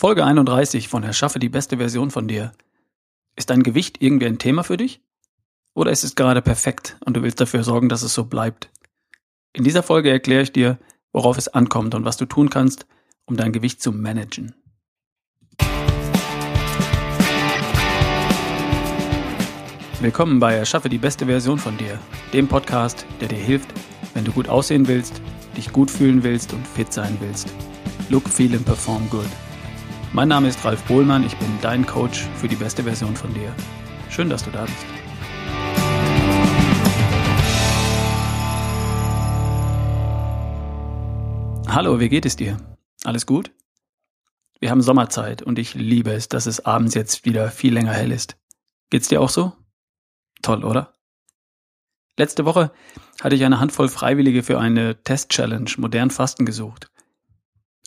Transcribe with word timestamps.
Folge 0.00 0.24
31 0.24 0.88
von 0.88 1.02
Erschaffe 1.02 1.38
die 1.38 1.50
beste 1.50 1.76
Version 1.76 2.10
von 2.10 2.26
dir. 2.26 2.52
Ist 3.36 3.50
dein 3.50 3.62
Gewicht 3.62 3.98
irgendwie 4.00 4.28
ein 4.28 4.38
Thema 4.38 4.64
für 4.64 4.78
dich? 4.78 5.02
Oder 5.74 5.90
ist 5.90 6.04
es 6.04 6.14
gerade 6.14 6.40
perfekt 6.40 6.96
und 7.04 7.18
du 7.18 7.22
willst 7.22 7.38
dafür 7.38 7.64
sorgen, 7.64 7.90
dass 7.90 8.00
es 8.00 8.14
so 8.14 8.24
bleibt? 8.24 8.70
In 9.52 9.62
dieser 9.62 9.82
Folge 9.82 10.08
erkläre 10.08 10.40
ich 10.40 10.52
dir, 10.52 10.78
worauf 11.12 11.36
es 11.36 11.48
ankommt 11.48 11.94
und 11.94 12.06
was 12.06 12.16
du 12.16 12.24
tun 12.24 12.48
kannst, 12.48 12.86
um 13.26 13.36
dein 13.36 13.52
Gewicht 13.52 13.82
zu 13.82 13.92
managen. 13.92 14.54
Willkommen 20.00 20.40
bei 20.40 20.54
Erschaffe 20.54 20.88
die 20.88 20.96
beste 20.96 21.26
Version 21.26 21.58
von 21.58 21.76
dir, 21.76 21.98
dem 22.32 22.48
Podcast, 22.48 23.04
der 23.20 23.28
dir 23.28 23.36
hilft, 23.36 23.68
wenn 24.14 24.24
du 24.24 24.32
gut 24.32 24.48
aussehen 24.48 24.88
willst, 24.88 25.20
dich 25.58 25.70
gut 25.70 25.90
fühlen 25.90 26.22
willst 26.22 26.54
und 26.54 26.66
fit 26.66 26.90
sein 26.90 27.18
willst. 27.20 27.52
Look, 28.08 28.26
feel 28.30 28.54
and 28.54 28.64
perform 28.64 29.06
good. 29.10 29.28
Mein 30.12 30.26
Name 30.26 30.48
ist 30.48 30.64
Ralf 30.64 30.82
Bohlmann, 30.88 31.24
ich 31.24 31.36
bin 31.36 31.48
dein 31.62 31.86
Coach 31.86 32.26
für 32.34 32.48
die 32.48 32.56
beste 32.56 32.82
Version 32.82 33.14
von 33.14 33.32
dir. 33.32 33.54
Schön, 34.08 34.28
dass 34.28 34.42
du 34.42 34.50
da 34.50 34.64
bist. 34.64 34.84
Hallo, 41.68 42.00
wie 42.00 42.08
geht 42.08 42.26
es 42.26 42.34
dir? 42.34 42.56
Alles 43.04 43.24
gut? 43.24 43.52
Wir 44.58 44.70
haben 44.72 44.82
Sommerzeit 44.82 45.42
und 45.42 45.60
ich 45.60 45.74
liebe 45.74 46.10
es, 46.10 46.28
dass 46.28 46.46
es 46.46 46.66
abends 46.66 46.96
jetzt 46.96 47.24
wieder 47.24 47.52
viel 47.52 47.72
länger 47.72 47.92
hell 47.92 48.10
ist. 48.10 48.36
Geht's 48.90 49.06
dir 49.06 49.20
auch 49.20 49.30
so? 49.30 49.52
Toll, 50.42 50.64
oder? 50.64 50.92
Letzte 52.16 52.44
Woche 52.44 52.72
hatte 53.20 53.36
ich 53.36 53.44
eine 53.44 53.60
Handvoll 53.60 53.88
Freiwillige 53.88 54.42
für 54.42 54.58
eine 54.58 55.00
Test-Challenge 55.04 55.70
modern 55.78 56.10
Fasten 56.10 56.44
gesucht. 56.44 56.89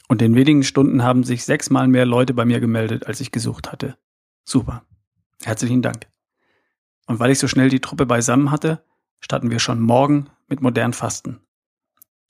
Und 0.07 0.21
in 0.21 0.35
wenigen 0.35 0.63
Stunden 0.63 1.03
haben 1.03 1.23
sich 1.23 1.45
sechsmal 1.45 1.88
mehr 1.88 2.05
Leute 2.05 2.34
bei 2.34 2.45
mir 2.45 2.59
gemeldet, 2.59 3.07
als 3.07 3.21
ich 3.21 3.31
gesucht 3.31 3.71
hatte. 3.71 3.98
Super. 4.43 4.84
Herzlichen 5.43 5.82
Dank. 5.82 6.07
Und 7.07 7.20
weil 7.20 7.32
ich 7.32 7.40
so 7.40 7.48
schnell 7.48 7.70
die 7.70 7.79
Truppe 7.79 8.05
beisammen 8.05 8.51
hatte, 8.51 8.84
starten 9.20 9.51
wir 9.51 9.59
schon 9.59 9.79
morgen 9.79 10.29
mit 10.48 10.62
modern 10.62 10.93
Fasten. 10.93 11.40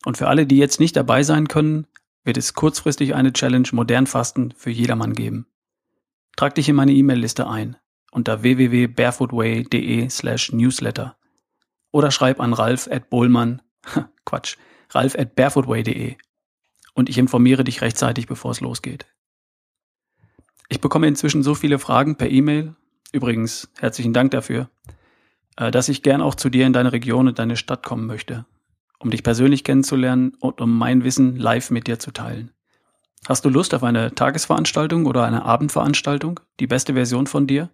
Und 0.06 0.18
für 0.18 0.28
alle, 0.28 0.46
die 0.46 0.58
jetzt 0.58 0.80
nicht 0.80 0.96
dabei 0.96 1.24
sein 1.24 1.48
können, 1.48 1.88
wird 2.24 2.38
es 2.38 2.54
kurzfristig 2.54 3.16
eine 3.16 3.34
Challenge 3.34 3.68
modern 3.72 4.08
Fasten 4.08 4.54
für 4.56 4.70
jedermann 4.70 5.14
geben. 5.14 5.48
Trag 6.36 6.56
dich 6.56 6.70
in 6.70 6.76
meine 6.76 6.94
E-Mail-Liste 6.94 7.48
ein 7.48 7.78
unter 8.12 8.44
www.barefootway.de 8.44 10.10
slash 10.10 10.52
newsletter 10.52 11.18
oder 11.92 12.12
schreib 12.12 12.40
an 12.40 12.54
ralf 12.54 12.88
at 12.92 13.10
bohlmann, 13.10 13.62
Quatsch, 14.26 14.58
ralf 14.92 15.16
at 15.18 15.36
barefootway.de 15.36 16.16
und 16.94 17.10
ich 17.10 17.18
informiere 17.18 17.64
dich 17.64 17.82
rechtzeitig, 17.82 18.28
bevor 18.28 18.52
es 18.52 18.62
losgeht. 18.62 19.06
Ich 20.70 20.82
bekomme 20.82 21.08
inzwischen 21.08 21.44
so 21.44 21.56
viele 21.56 21.80
Fragen 21.80 22.16
per 22.16 22.30
E-Mail, 22.30 22.76
übrigens 23.12 23.70
herzlichen 23.80 24.14
Dank 24.14 24.32
dafür, 24.32 24.70
äh, 25.58 25.72
dass 25.72 25.90
ich 25.90 26.04
gern 26.04 26.22
auch 26.22 26.36
zu 26.36 26.50
dir 26.50 26.66
in 26.66 26.74
deine 26.74 26.94
Region 26.94 27.28
und 27.28 27.40
deine 27.40 27.58
Stadt 27.58 27.84
kommen 27.84 28.08
möchte, 28.08 28.46
um 29.00 29.12
dich 29.12 29.24
persönlich 29.24 29.64
kennenzulernen 29.64 30.34
und 30.40 30.62
um 30.62 30.78
mein 30.78 31.04
Wissen 31.04 31.36
live 31.36 31.70
mit 31.72 31.88
dir 31.88 32.00
zu 32.00 32.12
teilen. 32.12 32.52
Hast 33.28 33.46
du 33.46 33.50
Lust 33.50 33.74
auf 33.74 33.84
eine 33.84 34.14
Tagesveranstaltung 34.16 35.06
oder 35.06 35.24
eine 35.26 35.46
Abendveranstaltung, 35.46 36.42
die 36.60 36.68
beste 36.68 36.94
Version 36.94 37.28
von 37.28 37.48
dir? 37.48 37.70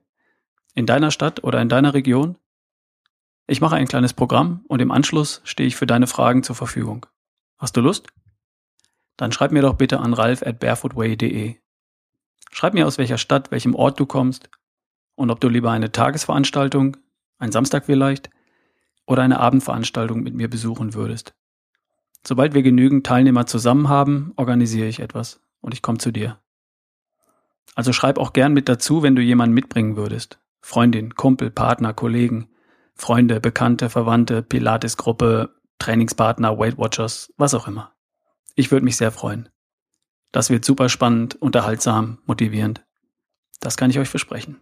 In 0.76 0.86
deiner 0.86 1.10
Stadt 1.10 1.44
oder 1.44 1.60
in 1.62 1.70
deiner 1.70 1.94
Region? 1.94 2.38
Ich 3.48 3.62
mache 3.62 3.76
ein 3.76 3.88
kleines 3.88 4.14
Programm 4.14 4.64
und 4.68 4.80
im 4.80 4.92
Anschluss 4.92 5.42
stehe 5.44 5.66
ich 5.66 5.76
für 5.76 5.88
deine 5.88 6.06
Fragen 6.06 6.44
zur 6.44 6.56
Verfügung. 6.56 7.08
Hast 7.58 7.76
du 7.76 7.82
Lust? 7.82 8.08
Dann 9.20 9.34
schreib 9.34 9.52
mir 9.52 9.62
doch 9.62 9.74
bitte 9.74 10.00
an 10.00 10.14
ralf 10.14 10.44
at 10.44 10.60
barefootway.de. 10.60 11.56
Schreib 12.52 12.74
mir 12.74 12.88
aus 12.88 12.98
welcher 12.98 13.18
Stadt, 13.18 13.52
welchem 13.52 13.76
Ort 13.76 14.00
du 14.00 14.06
kommst 14.06 14.50
und 15.16 15.30
ob 15.30 15.42
du 15.42 15.50
lieber 15.50 15.72
eine 15.72 15.92
Tagesveranstaltung, 15.92 16.96
ein 17.38 17.52
Samstag 17.52 17.86
vielleicht, 17.86 18.30
oder 19.06 19.22
eine 19.22 19.42
Abendveranstaltung 19.42 20.22
mit 20.22 20.36
mir 20.36 20.50
besuchen 20.50 20.94
würdest. 20.94 21.36
Sobald 22.26 22.54
wir 22.54 22.64
genügend 22.64 23.06
Teilnehmer 23.06 23.46
zusammen 23.46 23.90
haben, 23.90 24.32
organisiere 24.38 24.88
ich 24.88 25.02
etwas 25.02 25.42
und 25.60 25.74
ich 25.74 25.82
komme 25.82 25.98
zu 25.98 26.12
dir. 26.12 26.40
Also 27.76 27.92
schreib 27.92 28.18
auch 28.20 28.32
gern 28.32 28.54
mit 28.54 28.70
dazu, 28.70 29.04
wenn 29.04 29.18
du 29.18 29.22
jemanden 29.22 29.54
mitbringen 29.54 29.98
würdest. 29.98 30.40
Freundin, 30.62 31.16
Kumpel, 31.16 31.52
Partner, 31.52 31.94
Kollegen, 31.94 32.48
Freunde, 32.96 33.42
Bekannte, 33.42 33.90
Verwandte, 33.90 34.44
Pilates-Gruppe, 34.44 35.56
Trainingspartner, 35.78 36.58
Weight 36.58 36.78
Watchers, 36.78 37.34
was 37.36 37.54
auch 37.54 37.68
immer. 37.68 37.94
Ich 38.60 38.72
würde 38.72 38.84
mich 38.84 38.98
sehr 38.98 39.14
freuen. 39.14 39.48
Das 40.34 40.50
wird 40.50 40.66
super 40.66 40.90
spannend, 40.90 41.42
unterhaltsam, 41.42 42.18
motivierend. 42.26 42.86
Das 43.62 43.78
kann 43.78 43.90
ich 43.90 43.98
euch 43.98 44.10
versprechen. 44.10 44.60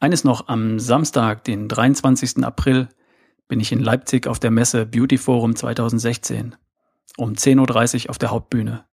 Eines 0.00 0.24
noch, 0.24 0.48
am 0.48 0.78
Samstag, 0.78 1.44
den 1.44 1.68
23. 1.68 2.42
April, 2.42 2.88
bin 3.48 3.60
ich 3.60 3.70
in 3.70 3.80
Leipzig 3.80 4.26
auf 4.26 4.40
der 4.40 4.50
Messe 4.50 4.86
Beauty 4.86 5.18
Forum 5.18 5.54
2016 5.54 6.56
um 7.18 7.34
10.30 7.34 8.04
Uhr 8.04 8.10
auf 8.10 8.16
der 8.16 8.30
Hauptbühne. 8.30 8.86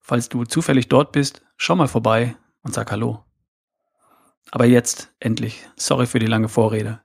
Falls 0.00 0.30
du 0.30 0.46
zufällig 0.46 0.88
dort 0.88 1.12
bist, 1.12 1.42
schau 1.58 1.76
mal 1.76 1.88
vorbei 1.88 2.36
und 2.62 2.72
sag 2.72 2.90
Hallo. 2.90 3.22
Aber 4.50 4.64
jetzt, 4.64 5.12
endlich, 5.20 5.68
sorry 5.76 6.06
für 6.06 6.20
die 6.20 6.26
lange 6.26 6.48
Vorrede. 6.48 7.02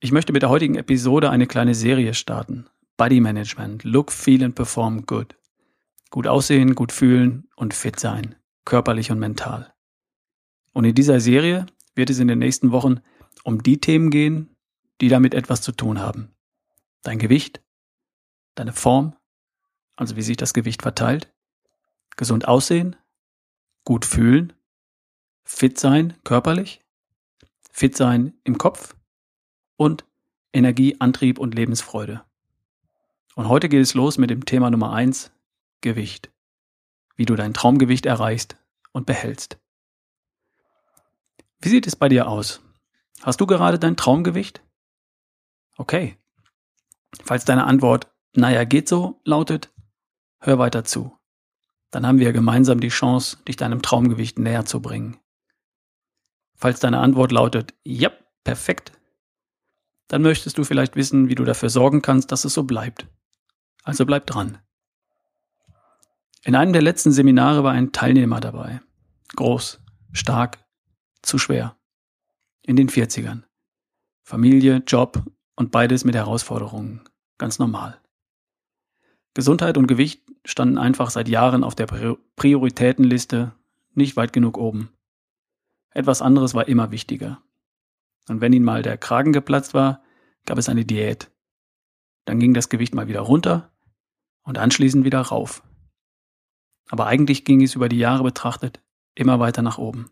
Ich 0.00 0.10
möchte 0.10 0.32
mit 0.32 0.40
der 0.40 0.48
heutigen 0.48 0.76
Episode 0.76 1.28
eine 1.28 1.46
kleine 1.46 1.74
Serie 1.74 2.14
starten. 2.14 2.70
Body 2.96 3.20
Management, 3.20 3.82
Look, 3.84 4.12
Feel 4.12 4.44
and 4.44 4.54
Perform 4.54 5.04
Good. 5.06 5.36
Gut 6.10 6.26
aussehen, 6.28 6.74
gut 6.74 6.92
fühlen 6.92 7.48
und 7.56 7.74
fit 7.74 7.98
sein, 7.98 8.36
körperlich 8.64 9.10
und 9.10 9.18
mental. 9.18 9.74
Und 10.72 10.84
in 10.84 10.94
dieser 10.94 11.18
Serie 11.20 11.66
wird 11.94 12.10
es 12.10 12.20
in 12.20 12.28
den 12.28 12.38
nächsten 12.38 12.70
Wochen 12.70 13.00
um 13.42 13.62
die 13.62 13.80
Themen 13.80 14.10
gehen, 14.10 14.56
die 15.00 15.08
damit 15.08 15.34
etwas 15.34 15.60
zu 15.60 15.72
tun 15.72 15.98
haben. 15.98 16.34
Dein 17.02 17.18
Gewicht, 17.18 17.62
deine 18.54 18.72
Form, 18.72 19.16
also 19.96 20.16
wie 20.16 20.22
sich 20.22 20.36
das 20.36 20.54
Gewicht 20.54 20.82
verteilt, 20.82 21.32
gesund 22.16 22.46
aussehen, 22.46 22.96
gut 23.84 24.04
fühlen, 24.04 24.52
fit 25.44 25.78
sein 25.78 26.16
körperlich, 26.24 26.80
fit 27.70 27.96
sein 27.96 28.34
im 28.44 28.56
Kopf 28.56 28.96
und 29.76 30.06
Energie, 30.52 30.96
Antrieb 31.00 31.38
und 31.38 31.54
Lebensfreude. 31.54 32.24
Und 33.34 33.48
heute 33.48 33.68
geht 33.68 33.82
es 33.82 33.94
los 33.94 34.18
mit 34.18 34.30
dem 34.30 34.44
Thema 34.44 34.70
Nummer 34.70 34.92
eins: 34.92 35.32
Gewicht. 35.80 36.30
Wie 37.16 37.26
du 37.26 37.36
dein 37.36 37.54
Traumgewicht 37.54 38.06
erreichst 38.06 38.56
und 38.92 39.06
behältst. 39.06 39.58
Wie 41.60 41.68
sieht 41.68 41.86
es 41.86 41.96
bei 41.96 42.08
dir 42.08 42.28
aus? 42.28 42.60
Hast 43.22 43.40
du 43.40 43.46
gerade 43.46 43.78
dein 43.78 43.96
Traumgewicht? 43.96 44.62
Okay. 45.76 46.18
Falls 47.22 47.44
deine 47.44 47.64
Antwort, 47.64 48.12
naja, 48.34 48.64
geht 48.64 48.88
so, 48.88 49.20
lautet, 49.24 49.72
hör 50.40 50.58
weiter 50.58 50.84
zu. 50.84 51.16
Dann 51.90 52.06
haben 52.06 52.18
wir 52.18 52.32
gemeinsam 52.32 52.80
die 52.80 52.88
Chance, 52.88 53.38
dich 53.48 53.56
deinem 53.56 53.80
Traumgewicht 53.80 54.38
näher 54.38 54.64
zu 54.64 54.82
bringen. 54.82 55.18
Falls 56.56 56.80
deine 56.80 56.98
Antwort 56.98 57.32
lautet, 57.32 57.74
ja, 57.84 58.10
perfekt, 58.42 58.92
dann 60.08 60.22
möchtest 60.22 60.58
du 60.58 60.64
vielleicht 60.64 60.96
wissen, 60.96 61.28
wie 61.28 61.34
du 61.34 61.44
dafür 61.44 61.70
sorgen 61.70 62.02
kannst, 62.02 62.30
dass 62.30 62.44
es 62.44 62.54
so 62.54 62.64
bleibt. 62.64 63.06
Also 63.84 64.06
bleib 64.06 64.26
dran. 64.26 64.58
In 66.42 66.56
einem 66.56 66.72
der 66.72 66.82
letzten 66.82 67.12
Seminare 67.12 67.62
war 67.62 67.72
ein 67.72 67.92
Teilnehmer 67.92 68.40
dabei. 68.40 68.80
Groß, 69.36 69.80
stark, 70.12 70.64
zu 71.22 71.38
schwer. 71.38 71.76
In 72.62 72.76
den 72.76 72.88
40ern. 72.88 73.42
Familie, 74.22 74.82
Job 74.86 75.22
und 75.54 75.70
beides 75.70 76.04
mit 76.04 76.14
Herausforderungen. 76.14 77.02
Ganz 77.36 77.58
normal. 77.58 78.00
Gesundheit 79.34 79.76
und 79.76 79.86
Gewicht 79.86 80.22
standen 80.46 80.78
einfach 80.78 81.10
seit 81.10 81.28
Jahren 81.28 81.62
auf 81.62 81.74
der 81.74 81.86
Prioritätenliste 82.36 83.52
nicht 83.92 84.16
weit 84.16 84.32
genug 84.32 84.56
oben. 84.56 84.90
Etwas 85.90 86.22
anderes 86.22 86.54
war 86.54 86.68
immer 86.68 86.90
wichtiger. 86.90 87.42
Und 88.28 88.40
wenn 88.40 88.52
ihm 88.52 88.64
mal 88.64 88.82
der 88.82 88.96
Kragen 88.96 89.32
geplatzt 89.32 89.74
war, 89.74 90.02
gab 90.46 90.56
es 90.56 90.68
eine 90.68 90.84
Diät. 90.84 91.30
Dann 92.24 92.40
ging 92.40 92.54
das 92.54 92.70
Gewicht 92.70 92.94
mal 92.94 93.08
wieder 93.08 93.20
runter 93.20 93.73
und 94.44 94.58
anschließend 94.58 95.04
wieder 95.04 95.20
rauf. 95.20 95.62
Aber 96.88 97.06
eigentlich 97.06 97.44
ging 97.44 97.62
es 97.62 97.74
über 97.74 97.88
die 97.88 97.98
Jahre 97.98 98.22
betrachtet 98.22 98.80
immer 99.14 99.40
weiter 99.40 99.62
nach 99.62 99.78
oben. 99.78 100.10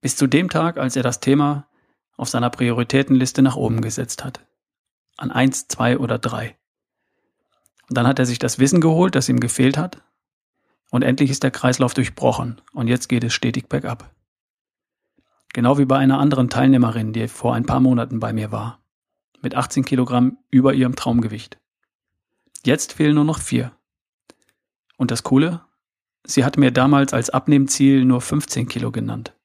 Bis 0.00 0.16
zu 0.16 0.26
dem 0.26 0.48
Tag, 0.48 0.78
als 0.78 0.96
er 0.96 1.02
das 1.02 1.20
Thema 1.20 1.66
auf 2.16 2.28
seiner 2.28 2.50
Prioritätenliste 2.50 3.42
nach 3.42 3.56
oben 3.56 3.80
gesetzt 3.80 4.24
hat. 4.24 4.46
An 5.16 5.30
eins, 5.30 5.68
zwei 5.68 5.98
oder 5.98 6.18
drei. 6.18 6.56
Und 7.88 7.96
dann 7.96 8.06
hat 8.06 8.18
er 8.18 8.26
sich 8.26 8.38
das 8.38 8.58
Wissen 8.58 8.80
geholt, 8.80 9.14
das 9.14 9.28
ihm 9.28 9.40
gefehlt 9.40 9.76
hat. 9.76 10.02
Und 10.90 11.02
endlich 11.02 11.30
ist 11.30 11.42
der 11.42 11.50
Kreislauf 11.50 11.94
durchbrochen 11.94 12.60
und 12.72 12.88
jetzt 12.88 13.08
geht 13.08 13.24
es 13.24 13.34
stetig 13.34 13.68
bergab. 13.68 14.14
Genau 15.52 15.78
wie 15.78 15.84
bei 15.84 15.98
einer 15.98 16.18
anderen 16.18 16.48
Teilnehmerin, 16.48 17.12
die 17.12 17.28
vor 17.28 17.54
ein 17.54 17.66
paar 17.66 17.80
Monaten 17.80 18.20
bei 18.20 18.32
mir 18.32 18.52
war. 18.52 18.80
Mit 19.42 19.54
18 19.54 19.84
Kilogramm 19.84 20.38
über 20.50 20.74
ihrem 20.74 20.96
Traumgewicht. 20.96 21.58
Jetzt 22.66 22.94
fehlen 22.94 23.14
nur 23.14 23.22
noch 23.22 23.38
vier. 23.38 23.70
Und 24.96 25.12
das 25.12 25.22
Coole, 25.22 25.64
sie 26.24 26.44
hat 26.44 26.56
mir 26.56 26.72
damals 26.72 27.12
als 27.12 27.30
Abnehmziel 27.30 28.04
nur 28.04 28.20
15 28.20 28.66
Kilo 28.66 28.90
genannt. 28.90 29.36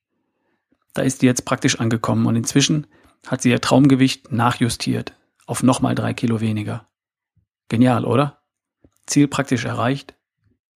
Da 0.95 1.03
ist 1.03 1.19
sie 1.19 1.27
jetzt 1.27 1.45
praktisch 1.45 1.79
angekommen 1.79 2.25
und 2.25 2.35
inzwischen 2.35 2.87
hat 3.27 3.43
sie 3.43 3.51
ihr 3.51 3.61
Traumgewicht 3.61 4.31
nachjustiert 4.31 5.15
auf 5.45 5.61
nochmal 5.61 5.93
drei 5.93 6.15
Kilo 6.15 6.41
weniger. 6.41 6.89
Genial, 7.69 8.05
oder? 8.05 8.41
Ziel 9.05 9.27
praktisch 9.27 9.65
erreicht 9.65 10.15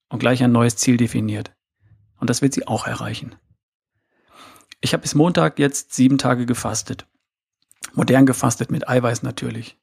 und 0.09 0.19
gleich 0.19 0.43
ein 0.43 0.51
neues 0.51 0.75
Ziel 0.75 0.97
definiert. 0.97 1.51
Und 2.19 2.29
das 2.29 2.43
wird 2.43 2.53
sie 2.53 2.67
auch 2.67 2.85
erreichen. 2.85 3.35
Ich 4.81 4.93
habe 4.93 5.01
bis 5.01 5.15
Montag 5.15 5.57
jetzt 5.57 5.95
sieben 5.95 6.19
Tage 6.19 6.45
gefastet. 6.45 7.07
Modern 7.93 8.27
gefastet 8.27 8.69
mit 8.69 8.87
Eiweiß 8.87 9.23
natürlich. 9.23 9.79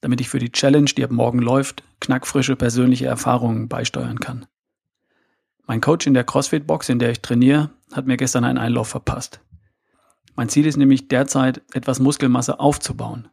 Damit 0.00 0.20
ich 0.20 0.28
für 0.28 0.38
die 0.38 0.52
Challenge, 0.52 0.86
die 0.86 1.04
ab 1.04 1.10
morgen 1.10 1.40
läuft, 1.40 1.82
knackfrische 2.00 2.56
persönliche 2.56 3.06
Erfahrungen 3.06 3.68
beisteuern 3.68 4.18
kann. 4.18 4.46
Mein 5.66 5.80
Coach 5.80 6.06
in 6.06 6.14
der 6.14 6.24
CrossFit-Box, 6.24 6.88
in 6.88 6.98
der 6.98 7.10
ich 7.10 7.20
trainiere, 7.20 7.70
hat 7.92 8.06
mir 8.06 8.16
gestern 8.16 8.44
einen 8.44 8.58
Einlauf 8.58 8.88
verpasst. 8.88 9.40
Mein 10.34 10.48
Ziel 10.48 10.66
ist 10.66 10.76
nämlich 10.76 11.08
derzeit, 11.08 11.62
etwas 11.72 12.00
Muskelmasse 12.00 12.60
aufzubauen. 12.60 13.28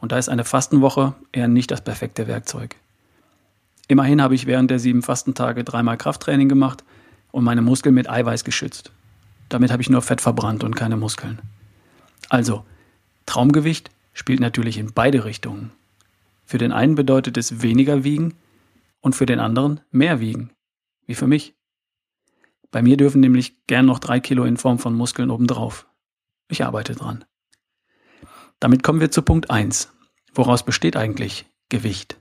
Und 0.00 0.12
da 0.12 0.18
ist 0.18 0.28
eine 0.28 0.44
Fastenwoche 0.44 1.14
eher 1.32 1.48
nicht 1.48 1.70
das 1.70 1.82
perfekte 1.82 2.26
Werkzeug. 2.26 2.76
Immerhin 3.88 4.22
habe 4.22 4.34
ich 4.34 4.46
während 4.46 4.70
der 4.70 4.78
sieben 4.78 5.02
Fastentage 5.02 5.64
dreimal 5.64 5.96
Krafttraining 5.96 6.48
gemacht 6.48 6.84
und 7.32 7.44
meine 7.44 7.62
Muskeln 7.62 7.94
mit 7.94 8.08
Eiweiß 8.08 8.44
geschützt. 8.44 8.92
Damit 9.48 9.72
habe 9.72 9.82
ich 9.82 9.90
nur 9.90 10.02
Fett 10.02 10.20
verbrannt 10.20 10.62
und 10.62 10.76
keine 10.76 10.96
Muskeln. 10.96 11.40
Also, 12.28 12.64
Traumgewicht 13.26 13.90
spielt 14.12 14.40
natürlich 14.40 14.78
in 14.78 14.92
beide 14.92 15.24
Richtungen. 15.24 15.72
Für 16.48 16.56
den 16.56 16.72
einen 16.72 16.94
bedeutet 16.94 17.36
es 17.36 17.60
weniger 17.60 18.04
wiegen 18.04 18.34
und 19.00 19.14
für 19.14 19.26
den 19.26 19.38
anderen 19.38 19.82
mehr 19.90 20.18
wiegen. 20.18 20.50
Wie 21.04 21.14
für 21.14 21.26
mich. 21.26 21.54
Bei 22.70 22.80
mir 22.80 22.96
dürfen 22.96 23.20
nämlich 23.20 23.66
gern 23.66 23.84
noch 23.84 23.98
drei 23.98 24.18
Kilo 24.18 24.44
in 24.44 24.56
Form 24.56 24.78
von 24.78 24.94
Muskeln 24.94 25.30
obendrauf. 25.30 25.86
Ich 26.48 26.64
arbeite 26.64 26.94
dran. 26.94 27.26
Damit 28.60 28.82
kommen 28.82 28.98
wir 28.98 29.10
zu 29.10 29.20
Punkt 29.20 29.50
1. 29.50 29.92
Woraus 30.32 30.64
besteht 30.64 30.96
eigentlich 30.96 31.44
Gewicht? 31.68 32.18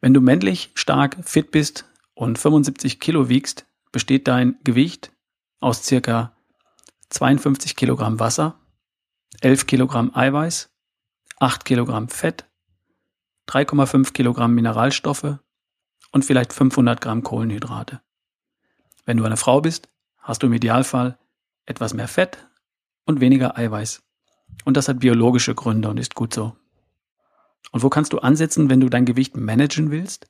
Wenn 0.00 0.12
du 0.12 0.20
männlich, 0.20 0.72
stark, 0.74 1.16
fit 1.22 1.52
bist 1.52 1.84
und 2.14 2.40
75 2.40 2.98
Kilo 2.98 3.28
wiegst, 3.28 3.66
besteht 3.92 4.26
dein 4.26 4.58
Gewicht 4.64 5.12
aus 5.60 5.84
circa 5.84 6.36
52 7.10 7.76
Kilogramm 7.76 8.18
Wasser, 8.18 8.58
11 9.42 9.66
Kilogramm 9.66 10.12
Eiweiß, 10.12 10.70
8 11.38 11.64
Kilogramm 11.64 12.08
Fett, 12.08 12.47
3,5 13.48 14.12
Kilogramm 14.12 14.54
Mineralstoffe 14.54 15.38
und 16.12 16.24
vielleicht 16.24 16.52
500 16.52 17.00
Gramm 17.00 17.22
Kohlenhydrate. 17.22 18.00
Wenn 19.04 19.16
du 19.16 19.24
eine 19.24 19.36
Frau 19.36 19.60
bist, 19.60 19.88
hast 20.18 20.42
du 20.42 20.48
im 20.48 20.52
Idealfall 20.52 21.18
etwas 21.64 21.94
mehr 21.94 22.08
Fett 22.08 22.46
und 23.06 23.20
weniger 23.20 23.56
Eiweiß. 23.56 24.02
Und 24.64 24.76
das 24.76 24.88
hat 24.88 25.00
biologische 25.00 25.54
Gründe 25.54 25.88
und 25.88 25.98
ist 25.98 26.14
gut 26.14 26.34
so. 26.34 26.56
Und 27.72 27.82
wo 27.82 27.88
kannst 27.88 28.12
du 28.12 28.18
ansetzen, 28.18 28.70
wenn 28.70 28.80
du 28.80 28.88
dein 28.88 29.06
Gewicht 29.06 29.36
managen 29.36 29.90
willst? 29.90 30.26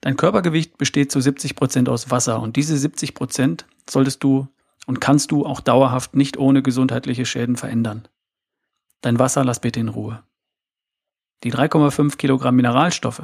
Dein 0.00 0.16
Körpergewicht 0.16 0.78
besteht 0.78 1.12
zu 1.12 1.20
70 1.20 1.54
Prozent 1.54 1.88
aus 1.88 2.10
Wasser 2.10 2.40
und 2.40 2.56
diese 2.56 2.76
70 2.76 3.14
Prozent 3.14 3.66
solltest 3.88 4.24
du 4.24 4.48
und 4.86 5.00
kannst 5.00 5.30
du 5.30 5.46
auch 5.46 5.60
dauerhaft 5.60 6.16
nicht 6.16 6.36
ohne 6.36 6.62
gesundheitliche 6.62 7.24
Schäden 7.24 7.56
verändern. 7.56 8.08
Dein 9.00 9.20
Wasser 9.20 9.44
lass 9.44 9.60
bitte 9.60 9.78
in 9.78 9.88
Ruhe. 9.88 10.24
Die 11.44 11.52
3,5 11.52 12.16
Kilogramm 12.16 12.54
Mineralstoffe, 12.56 13.22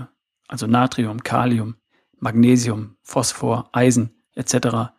also 0.49 0.67
Natrium, 0.67 1.23
Kalium, 1.23 1.77
Magnesium, 2.19 2.97
Phosphor, 3.03 3.69
Eisen 3.73 4.23
etc., 4.35 4.93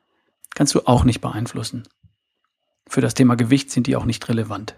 kannst 0.56 0.74
du 0.74 0.82
auch 0.86 1.04
nicht 1.04 1.20
beeinflussen. 1.20 1.88
Für 2.88 3.02
das 3.02 3.14
Thema 3.14 3.36
Gewicht 3.36 3.72
sind 3.72 3.88
die 3.88 3.96
auch 3.96 4.06
nicht 4.06 4.28
relevant. 4.30 4.76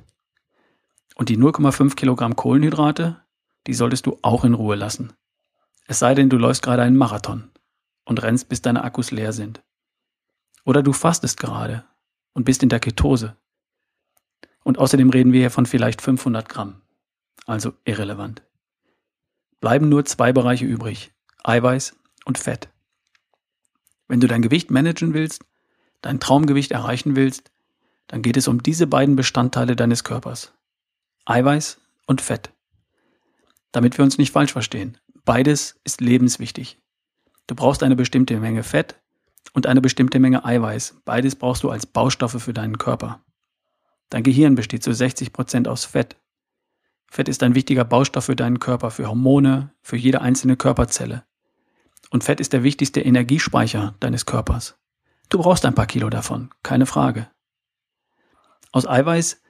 Und 1.16 1.30
die 1.30 1.38
0,5 1.38 1.96
Kilogramm 1.96 2.36
Kohlenhydrate, 2.36 3.22
die 3.68 3.74
solltest 3.74 4.08
du 4.08 4.18
auch 4.22 4.44
in 4.44 4.56
Ruhe 4.56 4.76
lassen. 4.76 5.14
Es 5.86 6.00
sei 6.00 6.16
denn, 6.16 6.30
du 6.30 6.38
läufst 6.38 6.64
gerade 6.64 6.82
einen 6.82 6.98
Marathon 6.98 7.52
und 8.06 8.24
rennst, 8.24 8.50
bis 8.50 8.62
deine 8.62 8.84
Akkus 8.84 9.12
leer 9.12 9.34
sind. 9.34 9.62
Oder 10.66 10.82
du 10.82 10.94
fastest 10.94 11.38
gerade 11.40 11.86
und 12.34 12.44
bist 12.44 12.64
in 12.64 12.70
der 12.70 12.80
Ketose. 12.80 13.38
Und 14.64 14.80
außerdem 14.80 15.10
reden 15.10 15.32
wir 15.32 15.42
hier 15.42 15.52
von 15.52 15.66
vielleicht 15.66 16.02
500 16.02 16.50
Gramm. 16.50 16.82
Also 17.46 17.74
irrelevant. 17.86 18.44
Bleiben 19.60 19.90
nur 19.90 20.06
zwei 20.06 20.34
Bereiche 20.34 20.66
übrig. 20.66 21.12
Eiweiß 21.44 21.96
und 22.26 22.38
Fett. 22.38 22.70
Wenn 24.08 24.20
du 24.20 24.28
dein 24.28 24.42
Gewicht 24.42 24.72
managen 24.72 25.14
willst, 25.14 25.46
dein 26.02 26.20
Traumgewicht 26.20 26.72
erreichen 26.72 27.16
willst, 27.16 27.52
dann 28.08 28.22
geht 28.22 28.38
es 28.38 28.48
um 28.48 28.62
diese 28.62 28.88
beiden 28.88 29.16
Bestandteile 29.16 29.76
deines 29.76 30.04
Körpers. 30.04 30.54
Eiweiß 31.26 31.80
und 32.08 32.22
Fett. 32.22 32.52
Damit 33.72 33.98
wir 33.98 34.04
uns 34.04 34.18
nicht 34.18 34.32
falsch 34.32 34.52
verstehen. 34.52 34.98
Beides 35.24 35.80
ist 35.84 36.02
lebenswichtig. 36.02 36.80
Du 37.48 37.56
brauchst 37.56 37.84
eine 37.84 37.96
bestimmte 37.96 38.40
Menge 38.40 38.64
Fett 38.64 39.00
und 39.54 39.68
eine 39.68 39.82
bestimmte 39.82 40.20
Menge 40.20 40.44
Eiweiß. 40.44 41.02
Beides 41.06 41.36
brauchst 41.36 41.64
du 41.64 41.70
als 41.70 41.86
Baustoffe 41.86 42.42
für 42.42 42.54
deinen 42.54 42.78
Körper. 42.78 43.24
Dein 44.10 44.24
Gehirn 44.24 44.56
besteht 44.56 44.84
zu 44.84 44.94
60 44.94 45.32
Prozent 45.32 45.68
aus 45.68 45.86
Fett. 45.86 46.18
Fett 47.14 47.28
ist 47.28 47.44
ein 47.44 47.56
wichtiger 47.56 47.84
Baustoff 47.84 48.26
für 48.26 48.38
deinen 48.38 48.60
Körper, 48.60 48.90
für 48.90 49.10
Hormone, 49.10 49.74
für 49.82 49.98
jede 49.98 50.22
einzelne 50.22 50.56
Körperzelle. 50.56 51.26
Und 52.10 52.24
Fett 52.24 52.40
ist 52.40 52.54
der 52.54 52.64
wichtigste 52.64 53.02
Energiespeicher 53.02 53.96
deines 54.00 54.26
Körpers. 54.26 54.78
Du 55.28 55.38
brauchst 55.40 55.66
ein 55.66 55.76
paar 55.76 55.88
Kilo 55.88 56.10
davon, 56.10 56.52
keine 56.64 56.86
Frage. 56.86 57.30
Aus 58.72 58.88
Eiweiß 58.88 59.42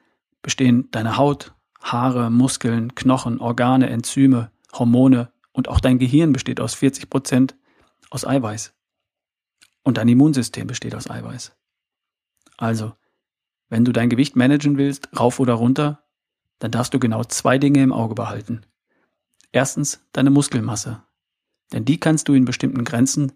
bestehen 0.42 0.90
deine 0.90 1.18
Haut, 1.18 1.54
Haare, 1.80 2.32
Muskeln, 2.32 2.96
Knochen, 2.96 3.40
Organe, 3.40 3.92
Enzyme, 3.92 4.52
Hormone 4.74 5.32
und 5.52 5.70
auch 5.70 5.80
dein 5.80 6.00
Gehirn 6.00 6.34
besteht 6.34 6.60
aus 6.60 6.74
40 6.74 7.12
Prozent 7.12 7.56
aus 8.10 8.26
Eiweiß. 8.26 8.74
Und 9.84 10.00
dein 10.00 10.08
Immunsystem 10.08 10.66
besteht 10.66 10.96
aus 10.96 11.12
Eiweiß. 11.12 11.56
Also, 12.58 12.94
wenn 13.70 13.86
du 13.86 13.92
dein 13.92 14.10
Gewicht 14.10 14.36
managen 14.36 14.80
willst, 14.80 15.10
rauf 15.20 15.40
oder 15.40 15.54
runter, 15.54 16.04
dann 16.62 16.70
darfst 16.70 16.94
du 16.94 17.00
genau 17.00 17.24
zwei 17.24 17.58
Dinge 17.58 17.82
im 17.82 17.92
Auge 17.92 18.14
behalten. 18.14 18.62
Erstens 19.52 20.06
deine 20.14 20.30
Muskelmasse. 20.30 21.02
Denn 21.74 21.86
die 21.86 22.00
kannst 22.00 22.28
du 22.28 22.34
in 22.34 22.46
bestimmten 22.46 22.84
Grenzen 22.84 23.32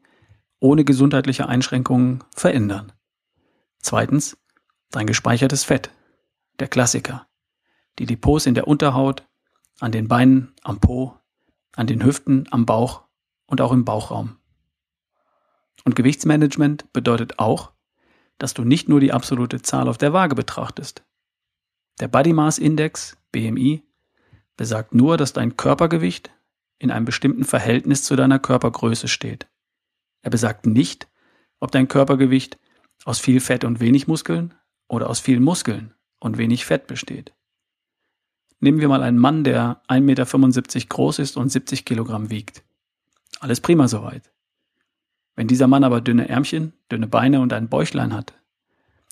ohne 0.60 0.86
gesundheitliche 0.86 1.48
Einschränkungen 1.48 2.24
verändern. 2.36 2.92
Zweitens 3.80 4.38
dein 4.92 5.08
gespeichertes 5.08 5.64
Fett. 5.64 5.90
Der 6.60 6.68
Klassiker. 6.68 7.28
Die 7.98 8.06
Depots 8.06 8.46
in 8.46 8.54
der 8.54 8.68
Unterhaut, 8.68 9.28
an 9.80 9.92
den 9.92 10.08
Beinen, 10.08 10.54
am 10.62 10.80
Po, 10.80 11.18
an 11.76 11.88
den 11.88 12.04
Hüften, 12.04 12.48
am 12.52 12.68
Bauch 12.68 13.06
und 13.48 13.60
auch 13.60 13.72
im 13.72 13.86
Bauchraum. 13.86 14.38
Und 15.84 15.96
Gewichtsmanagement 15.96 16.94
bedeutet 16.94 17.40
auch, 17.40 17.72
dass 18.38 18.54
du 18.54 18.64
nicht 18.64 18.88
nur 18.88 19.00
die 19.00 19.12
absolute 19.12 19.64
Zahl 19.64 19.90
auf 19.90 19.98
der 19.98 20.14
Waage 20.14 20.36
betrachtest. 20.36 21.04
Der 22.00 22.10
Body 22.10 22.34
Mass 22.34 22.58
Index, 22.58 23.18
BMI, 23.32 23.84
besagt 24.58 24.94
nur, 24.94 25.18
dass 25.18 25.34
dein 25.34 25.56
Körpergewicht 25.56 26.32
in 26.78 26.92
einem 26.92 27.06
bestimmten 27.06 27.46
Verhältnis 27.46 28.04
zu 28.04 28.16
deiner 28.16 28.40
Körpergröße 28.40 29.08
steht. 29.08 29.48
Er 30.22 30.30
besagt 30.30 30.66
nicht, 30.66 31.08
ob 31.60 31.72
dein 31.72 31.88
Körpergewicht 31.88 32.58
aus 33.06 33.20
viel 33.20 33.40
Fett 33.40 33.64
und 33.64 33.80
wenig 33.80 34.08
Muskeln 34.08 34.54
oder 34.88 35.10
aus 35.10 35.20
viel 35.20 35.40
Muskeln 35.40 35.94
und 36.20 36.38
wenig 36.38 36.66
Fett 36.66 36.88
besteht. 36.88 37.34
Nehmen 38.60 38.80
wir 38.80 38.88
mal 38.88 39.04
einen 39.04 39.20
Mann, 39.20 39.44
der 39.44 39.82
1,75 39.88 40.02
Meter 40.02 40.88
groß 40.90 41.20
ist 41.20 41.38
und 41.38 41.50
70 41.50 41.86
Kilogramm 41.86 42.30
wiegt. 42.30 42.64
Alles 43.40 43.62
prima 43.62 43.88
soweit. 43.88 44.32
Wenn 45.36 45.48
dieser 45.48 45.68
Mann 45.68 45.84
aber 45.84 46.02
dünne 46.02 46.30
Ärmchen, 46.30 46.74
dünne 46.92 47.08
Beine 47.08 47.42
und 47.42 47.54
ein 47.54 47.70
Bäuchlein 47.70 48.14
hat, 48.14 48.34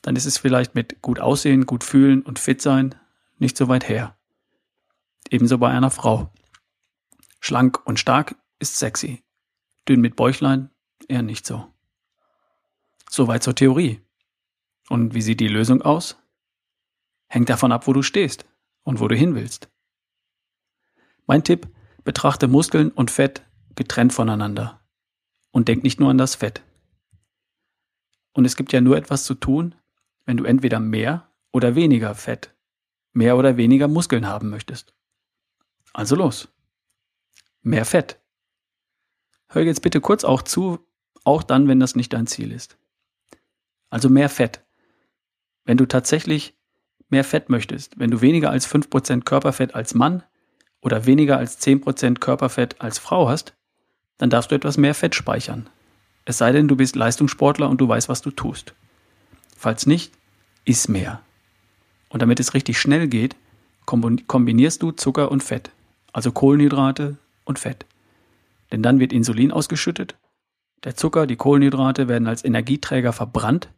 dann 0.03 0.15
ist 0.15 0.25
es 0.25 0.37
vielleicht 0.37 0.75
mit 0.75 1.01
gut 1.01 1.19
aussehen, 1.19 1.65
gut 1.65 1.83
fühlen 1.83 2.21
und 2.21 2.37
fit 2.37 2.61
sein 2.61 2.93
nicht 3.39 3.57
so 3.57 3.67
weit 3.67 3.89
her. 3.89 4.17
Ebenso 5.29 5.57
bei 5.57 5.69
einer 5.69 5.91
Frau. 5.91 6.31
Schlank 7.39 7.85
und 7.85 7.99
stark 7.99 8.35
ist 8.59 8.77
sexy. 8.77 9.23
Dünn 9.87 10.01
mit 10.01 10.15
Bäuchlein 10.15 10.69
eher 11.07 11.23
nicht 11.23 11.45
so. 11.45 11.67
Soweit 13.09 13.43
zur 13.43 13.55
Theorie. 13.55 14.01
Und 14.89 15.13
wie 15.13 15.21
sieht 15.21 15.39
die 15.39 15.47
Lösung 15.47 15.81
aus? 15.81 16.17
Hängt 17.27 17.49
davon 17.49 17.71
ab, 17.71 17.87
wo 17.87 17.93
du 17.93 18.01
stehst 18.01 18.45
und 18.83 18.99
wo 18.99 19.07
du 19.07 19.15
hin 19.15 19.35
willst. 19.35 19.69
Mein 21.25 21.43
Tipp, 21.43 21.67
betrachte 22.03 22.47
Muskeln 22.47 22.91
und 22.91 23.11
Fett 23.11 23.45
getrennt 23.75 24.13
voneinander 24.13 24.81
und 25.51 25.67
denk 25.67 25.83
nicht 25.83 25.99
nur 25.99 26.09
an 26.09 26.17
das 26.17 26.35
Fett. 26.35 26.63
Und 28.33 28.45
es 28.45 28.55
gibt 28.55 28.73
ja 28.73 28.81
nur 28.81 28.97
etwas 28.97 29.23
zu 29.23 29.35
tun, 29.35 29.75
wenn 30.25 30.37
du 30.37 30.45
entweder 30.45 30.79
mehr 30.79 31.29
oder 31.51 31.75
weniger 31.75 32.15
Fett, 32.15 32.53
mehr 33.13 33.37
oder 33.37 33.57
weniger 33.57 33.87
Muskeln 33.87 34.27
haben 34.27 34.49
möchtest. 34.49 34.93
Also 35.93 36.15
los. 36.15 36.49
Mehr 37.61 37.85
Fett. 37.85 38.19
Hör 39.47 39.61
jetzt 39.61 39.81
bitte 39.81 40.01
kurz 40.01 40.23
auch 40.23 40.41
zu, 40.41 40.79
auch 41.23 41.43
dann, 41.43 41.67
wenn 41.67 41.79
das 41.79 41.95
nicht 41.95 42.11
dein 42.13 42.27
Ziel 42.27 42.51
ist. 42.51 42.77
Also 43.89 44.09
mehr 44.09 44.29
Fett. 44.29 44.65
Wenn 45.65 45.77
du 45.77 45.85
tatsächlich 45.85 46.55
mehr 47.09 47.23
Fett 47.23 47.49
möchtest, 47.49 47.99
wenn 47.99 48.11
du 48.11 48.21
weniger 48.21 48.49
als 48.49 48.67
5% 48.67 49.21
Körperfett 49.21 49.75
als 49.75 49.93
Mann 49.93 50.23
oder 50.81 51.05
weniger 51.05 51.37
als 51.37 51.61
10% 51.61 52.19
Körperfett 52.19 52.81
als 52.81 52.97
Frau 52.97 53.29
hast, 53.29 53.55
dann 54.17 54.29
darfst 54.29 54.51
du 54.51 54.55
etwas 54.55 54.77
mehr 54.77 54.95
Fett 54.95 55.15
speichern. 55.15 55.69
Es 56.25 56.37
sei 56.37 56.51
denn, 56.51 56.67
du 56.67 56.75
bist 56.75 56.95
Leistungssportler 56.95 57.69
und 57.69 57.79
du 57.79 57.87
weißt, 57.87 58.09
was 58.09 58.21
du 58.21 58.31
tust. 58.31 58.73
Falls 59.63 59.85
nicht, 59.85 60.11
iss 60.65 60.89
mehr. 60.89 61.21
Und 62.09 62.21
damit 62.21 62.41
es 62.41 62.53
richtig 62.53 62.77
schnell 62.77 63.07
geht, 63.07 63.37
kombinierst 63.85 64.83
du 64.83 64.91
Zucker 64.91 65.31
und 65.31 65.41
Fett, 65.41 65.71
also 66.11 66.33
Kohlenhydrate 66.33 67.15
und 67.45 67.59
Fett. 67.59 67.85
Denn 68.73 68.83
dann 68.83 68.99
wird 68.99 69.13
Insulin 69.13 69.53
ausgeschüttet, 69.53 70.17
der 70.83 70.97
Zucker, 70.97 71.27
die 71.27 71.37
Kohlenhydrate 71.37 72.09
werden 72.09 72.27
als 72.27 72.43
Energieträger 72.43 73.13
verbrannt 73.13 73.69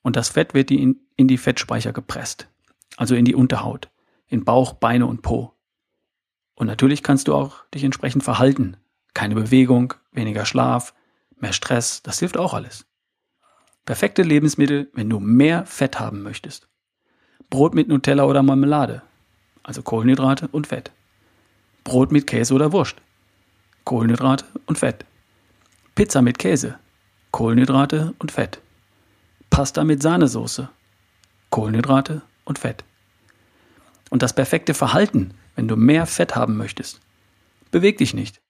und 0.00 0.16
das 0.16 0.30
Fett 0.30 0.54
wird 0.54 0.70
in, 0.70 0.98
die 1.18 1.36
Fettspeicher 1.36 1.92
gepresst, 1.92 2.48
also 2.96 3.14
in 3.14 3.26
die 3.26 3.34
Unterhaut, 3.34 3.90
in 4.28 4.46
Bauch, 4.46 4.72
Beine 4.72 5.04
und 5.04 5.20
Po. 5.20 5.52
Und 6.54 6.68
natürlich 6.68 7.02
kannst 7.02 7.28
du 7.28 7.34
auch 7.34 7.66
dich 7.74 7.84
entsprechend 7.84 8.24
verhalten. 8.24 8.78
Keine 9.12 9.34
Bewegung, 9.34 9.92
weniger 10.10 10.46
Schlaf, 10.46 10.94
mehr 11.36 11.52
Stress, 11.52 12.02
das 12.02 12.18
hilft 12.20 12.38
auch 12.38 12.54
alles. 12.54 12.86
Perfekte 13.84 14.22
Lebensmittel, 14.22 14.90
wenn 14.94 15.10
du 15.10 15.18
mehr 15.18 15.66
Fett 15.66 15.98
haben 15.98 16.22
möchtest. 16.22 16.68
Brot 17.50 17.74
mit 17.74 17.88
Nutella 17.88 18.24
oder 18.24 18.42
Marmelade, 18.42 19.02
also 19.62 19.82
Kohlenhydrate 19.82 20.48
und 20.48 20.68
Fett. 20.68 20.92
Brot 21.82 22.12
mit 22.12 22.26
Käse 22.28 22.54
oder 22.54 22.72
Wurst, 22.72 22.96
Kohlenhydrate 23.84 24.44
und 24.66 24.78
Fett. 24.78 25.04
Pizza 25.96 26.22
mit 26.22 26.38
Käse, 26.38 26.78
Kohlenhydrate 27.32 28.14
und 28.18 28.30
Fett. 28.30 28.60
Pasta 29.50 29.82
mit 29.82 30.00
Sahnesoße, 30.00 30.68
Kohlenhydrate 31.50 32.22
und 32.44 32.60
Fett. 32.60 32.84
Und 34.10 34.22
das 34.22 34.32
perfekte 34.32 34.74
Verhalten, 34.74 35.34
wenn 35.56 35.68
du 35.68 35.76
mehr 35.76 36.06
Fett 36.06 36.36
haben 36.36 36.56
möchtest. 36.56 37.00
Beweg 37.72 37.98
dich 37.98 38.14
nicht. 38.14 38.40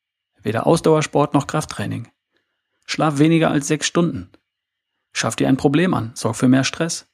Weder 0.43 0.67
Ausdauersport 0.67 1.35
noch 1.35 1.47
Krafttraining. 1.47 2.09
Schlaf 2.85 3.19
weniger 3.19 3.51
als 3.51 3.67
sechs 3.69 3.87
Stunden. 3.87 4.29
Schaff 5.13 5.37
dir 5.37 5.49
ein 5.49 5.57
Problem 5.57 5.95
an, 5.95 6.13
sorg 6.15 6.37
für 6.37 6.49
mehr 6.49 6.65
Stress. 6.65 7.07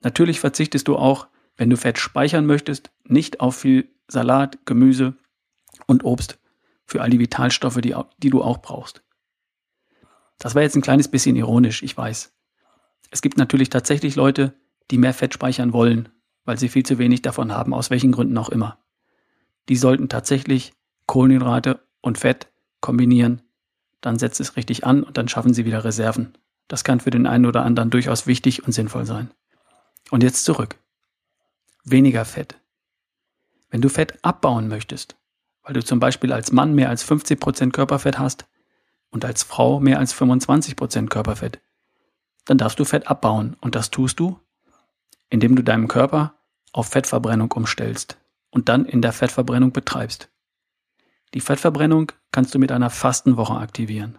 Natürlich 0.00 0.40
verzichtest 0.40 0.86
du 0.88 0.96
auch, 0.96 1.28
wenn 1.56 1.70
du 1.70 1.76
Fett 1.76 1.98
speichern 1.98 2.46
möchtest, 2.46 2.90
nicht 3.04 3.40
auf 3.40 3.56
viel 3.56 3.90
Salat, 4.06 4.64
Gemüse 4.64 5.16
und 5.86 6.04
Obst 6.04 6.38
für 6.86 7.02
all 7.02 7.10
die 7.10 7.18
Vitalstoffe, 7.18 7.80
die, 7.80 7.94
die 8.18 8.30
du 8.30 8.42
auch 8.42 8.58
brauchst. 8.58 9.02
Das 10.38 10.54
war 10.54 10.62
jetzt 10.62 10.76
ein 10.76 10.82
kleines 10.82 11.08
bisschen 11.08 11.36
ironisch, 11.36 11.82
ich 11.82 11.96
weiß. 11.96 12.32
Es 13.10 13.22
gibt 13.22 13.38
natürlich 13.38 13.70
tatsächlich 13.70 14.14
Leute, 14.14 14.54
die 14.90 14.98
mehr 14.98 15.14
Fett 15.14 15.34
speichern 15.34 15.72
wollen, 15.72 16.08
weil 16.44 16.58
sie 16.58 16.68
viel 16.68 16.84
zu 16.84 16.98
wenig 16.98 17.22
davon 17.22 17.52
haben, 17.52 17.74
aus 17.74 17.90
welchen 17.90 18.12
Gründen 18.12 18.38
auch 18.38 18.48
immer. 18.48 18.78
Die 19.68 19.76
sollten 19.76 20.08
tatsächlich 20.08 20.72
Kohlenhydrate 21.06 21.80
und 22.00 22.18
Fett 22.18 22.50
kombinieren, 22.80 23.42
dann 24.00 24.18
setzt 24.18 24.40
es 24.40 24.56
richtig 24.56 24.86
an 24.86 25.02
und 25.02 25.18
dann 25.18 25.28
schaffen 25.28 25.52
sie 25.52 25.64
wieder 25.64 25.84
Reserven. 25.84 26.38
Das 26.68 26.84
kann 26.84 27.00
für 27.00 27.10
den 27.10 27.26
einen 27.26 27.46
oder 27.46 27.64
anderen 27.64 27.90
durchaus 27.90 28.26
wichtig 28.26 28.64
und 28.64 28.72
sinnvoll 28.72 29.06
sein. 29.06 29.30
Und 30.10 30.22
jetzt 30.22 30.44
zurück. 30.44 30.76
Weniger 31.84 32.24
Fett. 32.24 32.60
Wenn 33.70 33.80
du 33.80 33.88
Fett 33.88 34.22
abbauen 34.22 34.68
möchtest, 34.68 35.16
weil 35.62 35.74
du 35.74 35.84
zum 35.84 36.00
Beispiel 36.00 36.32
als 36.32 36.52
Mann 36.52 36.74
mehr 36.74 36.88
als 36.88 37.06
50% 37.06 37.72
Körperfett 37.72 38.18
hast 38.18 38.46
und 39.10 39.24
als 39.24 39.42
Frau 39.42 39.80
mehr 39.80 39.98
als 39.98 40.14
25% 40.14 41.08
Körperfett, 41.08 41.60
dann 42.44 42.58
darfst 42.58 42.78
du 42.78 42.84
Fett 42.84 43.08
abbauen 43.08 43.56
und 43.60 43.74
das 43.74 43.90
tust 43.90 44.20
du, 44.20 44.38
indem 45.28 45.56
du 45.56 45.62
deinen 45.62 45.88
Körper 45.88 46.34
auf 46.72 46.88
Fettverbrennung 46.88 47.52
umstellst 47.52 48.18
und 48.50 48.68
dann 48.68 48.86
in 48.86 49.02
der 49.02 49.12
Fettverbrennung 49.12 49.72
betreibst. 49.72 50.30
Die 51.34 51.40
Fettverbrennung 51.40 52.12
kannst 52.32 52.54
du 52.54 52.58
mit 52.58 52.72
einer 52.72 52.88
Fastenwoche 52.88 53.54
aktivieren. 53.54 54.18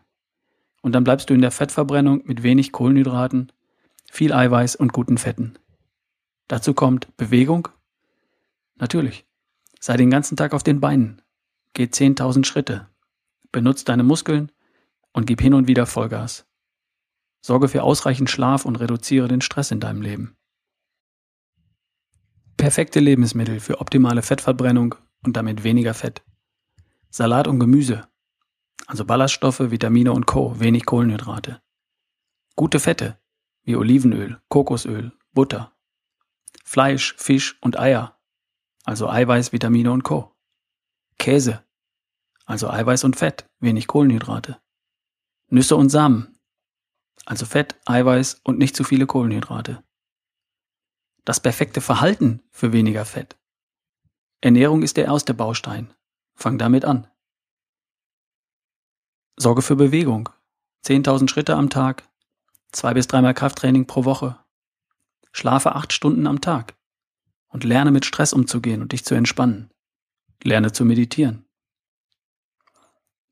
Und 0.89 0.93
dann 0.93 1.03
bleibst 1.03 1.29
du 1.29 1.35
in 1.35 1.41
der 1.41 1.51
Fettverbrennung 1.51 2.23
mit 2.25 2.41
wenig 2.41 2.71
Kohlenhydraten, 2.71 3.51
viel 4.11 4.33
Eiweiß 4.33 4.75
und 4.75 4.91
guten 4.91 5.19
Fetten. 5.19 5.53
Dazu 6.47 6.73
kommt 6.73 7.15
Bewegung. 7.15 7.67
Natürlich. 8.77 9.27
Sei 9.79 9.97
den 9.97 10.09
ganzen 10.09 10.35
Tag 10.35 10.55
auf 10.55 10.63
den 10.63 10.79
Beinen. 10.79 11.21
Geh 11.73 11.83
10.000 11.83 12.43
Schritte. 12.43 12.87
Benutz 13.51 13.83
deine 13.83 14.01
Muskeln 14.01 14.51
und 15.13 15.27
gib 15.27 15.41
hin 15.41 15.53
und 15.53 15.67
wieder 15.67 15.85
Vollgas. 15.85 16.47
Sorge 17.41 17.67
für 17.67 17.83
ausreichend 17.83 18.31
Schlaf 18.31 18.65
und 18.65 18.77
reduziere 18.77 19.27
den 19.27 19.41
Stress 19.41 19.69
in 19.69 19.79
deinem 19.79 20.01
Leben. 20.01 20.37
Perfekte 22.57 22.99
Lebensmittel 22.99 23.59
für 23.59 23.79
optimale 23.79 24.23
Fettverbrennung 24.23 24.95
und 25.23 25.37
damit 25.37 25.63
weniger 25.63 25.93
Fett. 25.93 26.23
Salat 27.11 27.47
und 27.47 27.59
Gemüse, 27.59 28.07
also 28.87 29.05
Ballaststoffe, 29.05 29.71
Vitamine 29.71 30.11
und 30.11 30.25
Co., 30.25 30.59
wenig 30.59 30.85
Kohlenhydrate. 30.85 31.61
Gute 32.55 32.79
Fette, 32.79 33.19
wie 33.63 33.75
Olivenöl, 33.75 34.41
Kokosöl, 34.49 35.11
Butter. 35.33 35.73
Fleisch, 36.63 37.15
Fisch 37.17 37.57
und 37.61 37.79
Eier, 37.79 38.19
also 38.83 39.09
Eiweiß, 39.09 39.53
Vitamine 39.53 39.91
und 39.91 40.03
Co. 40.03 40.35
Käse, 41.17 41.63
also 42.45 42.69
Eiweiß 42.69 43.03
und 43.03 43.15
Fett, 43.15 43.49
wenig 43.59 43.87
Kohlenhydrate. 43.87 44.61
Nüsse 45.47 45.75
und 45.75 45.89
Samen, 45.89 46.39
also 47.25 47.45
Fett, 47.45 47.79
Eiweiß 47.85 48.41
und 48.43 48.57
nicht 48.57 48.75
zu 48.75 48.83
viele 48.83 49.05
Kohlenhydrate. 49.05 49.83
Das 51.25 51.39
perfekte 51.39 51.81
Verhalten 51.81 52.41
für 52.51 52.73
weniger 52.73 53.05
Fett. 53.05 53.37
Ernährung 54.41 54.83
ist 54.83 54.97
der 54.97 55.05
erste 55.05 55.33
Baustein. 55.33 55.93
Fang 56.35 56.57
damit 56.57 56.85
an. 56.85 57.07
Sorge 59.41 59.61
für 59.61 59.77
Bewegung. 59.77 60.27
10.000 60.85 61.29
Schritte 61.29 61.55
am 61.55 61.69
Tag. 61.69 62.03
Zwei 62.73 62.93
bis 62.93 63.07
dreimal 63.07 63.33
Krafttraining 63.33 63.87
pro 63.87 64.03
Woche. 64.03 64.37
Schlafe 65.31 65.75
acht 65.75 65.93
Stunden 65.93 66.27
am 66.27 66.41
Tag. 66.41 66.75
Und 67.47 67.63
lerne 67.63 67.91
mit 67.91 68.03
Stress 68.03 68.33
umzugehen 68.33 68.81
und 68.81 68.91
dich 68.91 69.05
zu 69.05 69.15
entspannen. 69.15 69.69
Lerne 70.43 70.73
zu 70.73 70.83
meditieren. 70.83 71.45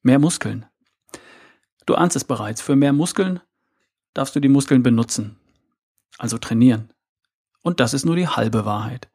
Mehr 0.01 0.17
Muskeln. 0.17 0.65
Du 1.85 1.95
ahnst 1.95 2.15
es 2.15 2.23
bereits. 2.23 2.61
Für 2.61 2.77
mehr 2.77 2.93
Muskeln 2.93 3.41
darfst 4.13 4.33
du 4.33 4.39
die 4.39 4.47
Muskeln 4.47 4.83
benutzen. 4.83 5.37
Also 6.17 6.37
trainieren. 6.37 6.93
Und 7.63 7.81
das 7.81 7.93
ist 7.93 8.05
nur 8.05 8.15
die 8.15 8.29
halbe 8.29 8.63
Wahrheit. 8.63 9.09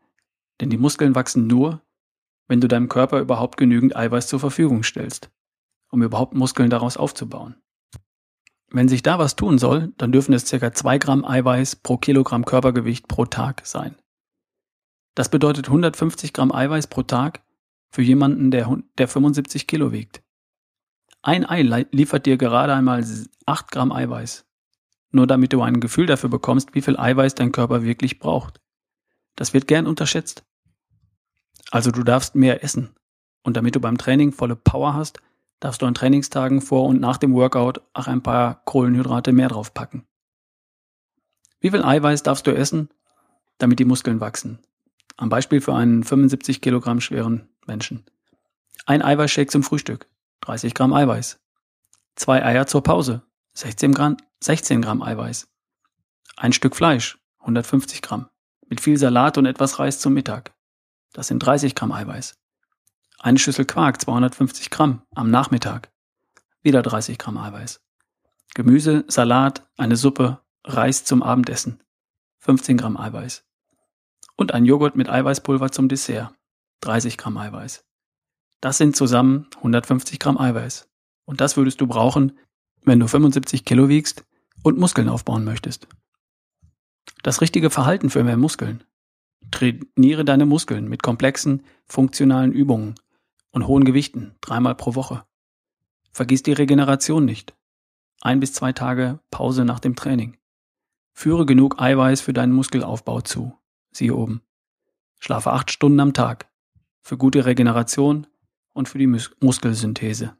Denn 0.60 0.68
die 0.68 0.76
Muskeln 0.76 1.14
wachsen 1.14 1.46
nur, 1.46 1.80
wenn 2.48 2.60
du 2.60 2.68
deinem 2.68 2.90
Körper 2.90 3.20
überhaupt 3.20 3.56
genügend 3.56 3.96
Eiweiß 3.96 4.26
zur 4.26 4.40
Verfügung 4.40 4.82
stellst, 4.82 5.30
um 5.92 6.02
überhaupt 6.02 6.34
Muskeln 6.34 6.70
daraus 6.70 6.96
aufzubauen. 6.96 7.56
Wenn 8.70 8.88
sich 8.88 9.02
da 9.02 9.18
was 9.18 9.36
tun 9.36 9.58
soll, 9.58 9.92
dann 9.98 10.12
dürfen 10.12 10.32
es 10.32 10.50
ca. 10.50 10.72
2 10.72 10.98
Gramm 10.98 11.24
Eiweiß 11.24 11.76
pro 11.76 11.98
Kilogramm 11.98 12.46
Körpergewicht 12.46 13.06
pro 13.06 13.26
Tag 13.26 13.66
sein. 13.66 13.96
Das 15.14 15.28
bedeutet 15.28 15.66
150 15.66 16.32
Gramm 16.32 16.52
Eiweiß 16.52 16.86
pro 16.86 17.02
Tag 17.02 17.44
für 17.90 18.00
jemanden, 18.00 18.50
der, 18.50 18.74
der 18.96 19.08
75 19.08 19.66
Kilo 19.66 19.92
wiegt. 19.92 20.22
Ein 21.20 21.44
Ei 21.44 21.62
liefert 21.92 22.24
dir 22.24 22.38
gerade 22.38 22.72
einmal 22.72 23.04
8 23.44 23.70
Gramm 23.70 23.92
Eiweiß. 23.92 24.46
Nur 25.10 25.26
damit 25.26 25.52
du 25.52 25.60
ein 25.60 25.80
Gefühl 25.80 26.06
dafür 26.06 26.30
bekommst, 26.30 26.74
wie 26.74 26.80
viel 26.80 26.98
Eiweiß 26.98 27.34
dein 27.34 27.52
Körper 27.52 27.82
wirklich 27.82 28.18
braucht. 28.18 28.60
Das 29.36 29.52
wird 29.52 29.66
gern 29.66 29.86
unterschätzt. 29.86 30.44
Also 31.70 31.90
du 31.90 32.02
darfst 32.02 32.34
mehr 32.34 32.64
essen. 32.64 32.94
Und 33.42 33.58
damit 33.58 33.76
du 33.76 33.80
beim 33.80 33.98
Training 33.98 34.32
volle 34.32 34.56
Power 34.56 34.94
hast, 34.94 35.20
darfst 35.62 35.80
du 35.80 35.86
an 35.86 35.94
Trainingstagen 35.94 36.60
vor 36.60 36.86
und 36.86 37.00
nach 37.00 37.18
dem 37.18 37.34
Workout 37.34 37.82
auch 37.92 38.08
ein 38.08 38.22
paar 38.22 38.64
Kohlenhydrate 38.64 39.32
mehr 39.32 39.48
draufpacken. 39.48 40.04
Wie 41.60 41.70
viel 41.70 41.84
Eiweiß 41.84 42.24
darfst 42.24 42.48
du 42.48 42.50
essen, 42.50 42.88
damit 43.58 43.78
die 43.78 43.84
Muskeln 43.84 44.20
wachsen? 44.20 44.58
Am 45.16 45.28
Beispiel 45.28 45.60
für 45.60 45.74
einen 45.74 46.02
75 46.02 46.60
Kilogramm 46.60 47.00
schweren 47.00 47.48
Menschen. 47.64 48.04
Ein 48.86 49.02
Eiweißshake 49.02 49.50
zum 49.50 49.62
Frühstück, 49.62 50.08
30 50.40 50.74
Gramm 50.74 50.92
Eiweiß. 50.92 51.38
Zwei 52.16 52.44
Eier 52.44 52.66
zur 52.66 52.82
Pause, 52.82 53.22
16 53.54 53.94
Gramm, 53.94 54.16
16 54.40 54.82
Gramm 54.82 55.00
Eiweiß. 55.00 55.48
Ein 56.36 56.52
Stück 56.52 56.74
Fleisch, 56.74 57.18
150 57.38 58.02
Gramm, 58.02 58.28
mit 58.68 58.80
viel 58.80 58.96
Salat 58.96 59.38
und 59.38 59.46
etwas 59.46 59.78
Reis 59.78 60.00
zum 60.00 60.14
Mittag. 60.14 60.54
Das 61.12 61.28
sind 61.28 61.38
30 61.38 61.76
Gramm 61.76 61.92
Eiweiß. 61.92 62.41
Eine 63.24 63.38
Schüssel 63.38 63.64
Quark, 63.64 64.00
250 64.00 64.68
Gramm 64.70 65.02
am 65.14 65.30
Nachmittag. 65.30 65.92
Wieder 66.60 66.82
30 66.82 67.18
Gramm 67.18 67.38
Eiweiß. 67.38 67.80
Gemüse, 68.54 69.04
Salat, 69.06 69.64
eine 69.76 69.94
Suppe, 69.94 70.40
Reis 70.64 71.04
zum 71.04 71.22
Abendessen. 71.22 71.80
15 72.40 72.78
Gramm 72.78 72.96
Eiweiß. 72.96 73.44
Und 74.34 74.52
ein 74.52 74.64
Joghurt 74.64 74.96
mit 74.96 75.08
Eiweißpulver 75.08 75.70
zum 75.70 75.88
Dessert. 75.88 76.34
30 76.80 77.16
Gramm 77.16 77.38
Eiweiß. 77.38 77.84
Das 78.60 78.78
sind 78.78 78.96
zusammen 78.96 79.46
150 79.58 80.18
Gramm 80.18 80.36
Eiweiß. 80.36 80.90
Und 81.24 81.40
das 81.40 81.56
würdest 81.56 81.80
du 81.80 81.86
brauchen, 81.86 82.36
wenn 82.82 82.98
du 82.98 83.06
75 83.06 83.64
Kilo 83.64 83.88
wiegst 83.88 84.24
und 84.64 84.80
Muskeln 84.80 85.08
aufbauen 85.08 85.44
möchtest. 85.44 85.86
Das 87.22 87.40
richtige 87.40 87.70
Verhalten 87.70 88.10
für 88.10 88.24
mehr 88.24 88.36
Muskeln. 88.36 88.82
Trainiere 89.52 90.24
deine 90.24 90.44
Muskeln 90.44 90.88
mit 90.88 91.04
komplexen, 91.04 91.62
funktionalen 91.86 92.50
Übungen 92.52 92.96
und 93.52 93.66
hohen 93.66 93.84
Gewichten 93.84 94.34
dreimal 94.40 94.74
pro 94.74 94.94
Woche. 94.94 95.24
Vergiss 96.10 96.42
die 96.42 96.52
Regeneration 96.52 97.24
nicht. 97.24 97.54
Ein 98.20 98.40
bis 98.40 98.52
zwei 98.52 98.72
Tage 98.72 99.20
Pause 99.30 99.64
nach 99.64 99.80
dem 99.80 99.96
Training. 99.96 100.36
Führe 101.12 101.46
genug 101.46 101.80
Eiweiß 101.80 102.20
für 102.20 102.32
deinen 102.32 102.52
Muskelaufbau 102.52 103.20
zu. 103.20 103.56
Siehe 103.92 104.14
oben. 104.14 104.42
Schlafe 105.18 105.52
acht 105.52 105.70
Stunden 105.70 106.00
am 106.00 106.12
Tag. 106.12 106.48
Für 107.00 107.16
gute 107.16 107.44
Regeneration 107.44 108.26
und 108.72 108.88
für 108.88 108.98
die 108.98 109.06
Mus 109.06 109.30
Muskelsynthese. 109.40 110.36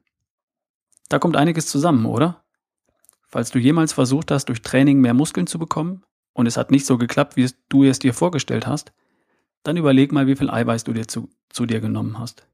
Da 1.09 1.19
kommt 1.19 1.35
einiges 1.35 1.67
zusammen, 1.67 2.05
oder? 2.05 2.43
Falls 3.27 3.51
du 3.51 3.59
jemals 3.59 3.93
versucht 3.93 4.31
hast, 4.31 4.45
durch 4.45 4.61
Training 4.61 4.99
mehr 4.99 5.13
Muskeln 5.13 5.47
zu 5.47 5.59
bekommen 5.59 6.03
und 6.33 6.47
es 6.47 6.57
hat 6.57 6.71
nicht 6.71 6.85
so 6.85 6.97
geklappt, 6.97 7.35
wie 7.35 7.43
es 7.43 7.55
du 7.69 7.83
es 7.83 7.99
dir 7.99 8.13
vorgestellt 8.13 8.67
hast, 8.67 8.93
dann 9.63 9.77
überleg 9.77 10.11
mal, 10.11 10.27
wie 10.27 10.35
viel 10.35 10.49
Eiweiß 10.49 10.83
du 10.83 10.93
dir 10.93 11.07
zu, 11.07 11.29
zu 11.49 11.65
dir 11.65 11.79
genommen 11.79 12.19
hast. 12.19 12.47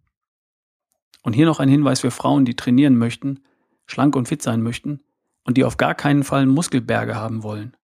Und 1.22 1.34
hier 1.34 1.46
noch 1.46 1.60
ein 1.60 1.70
Hinweis 1.70 2.02
für 2.02 2.12
Frauen, 2.12 2.46
die 2.46 2.56
trainieren 2.56 2.98
möchten, 2.98 3.42
schlank 3.86 4.16
und 4.16 4.28
fit 4.28 4.42
sein 4.42 4.62
möchten 4.62 5.02
und 5.44 5.58
die 5.58 5.64
auf 5.64 5.78
gar 5.78 5.96
keinen 5.96 6.24
Fall 6.24 6.46
Muskelberge 6.46 7.16
haben 7.16 7.44
wollen. 7.44 7.76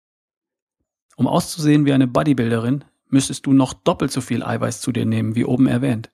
Um 1.17 1.27
auszusehen 1.27 1.85
wie 1.85 1.93
eine 1.93 2.07
Bodybuilderin, 2.07 2.85
müsstest 3.09 3.47
du 3.47 3.53
noch 3.53 3.73
doppelt 3.73 4.11
so 4.11 4.21
viel 4.21 4.43
Eiweiß 4.43 4.81
zu 4.81 4.93
dir 4.93 5.07
nehmen, 5.07 5.35
wie 5.35 5.45
oben 5.45 5.67
erwähnt. 5.67 6.11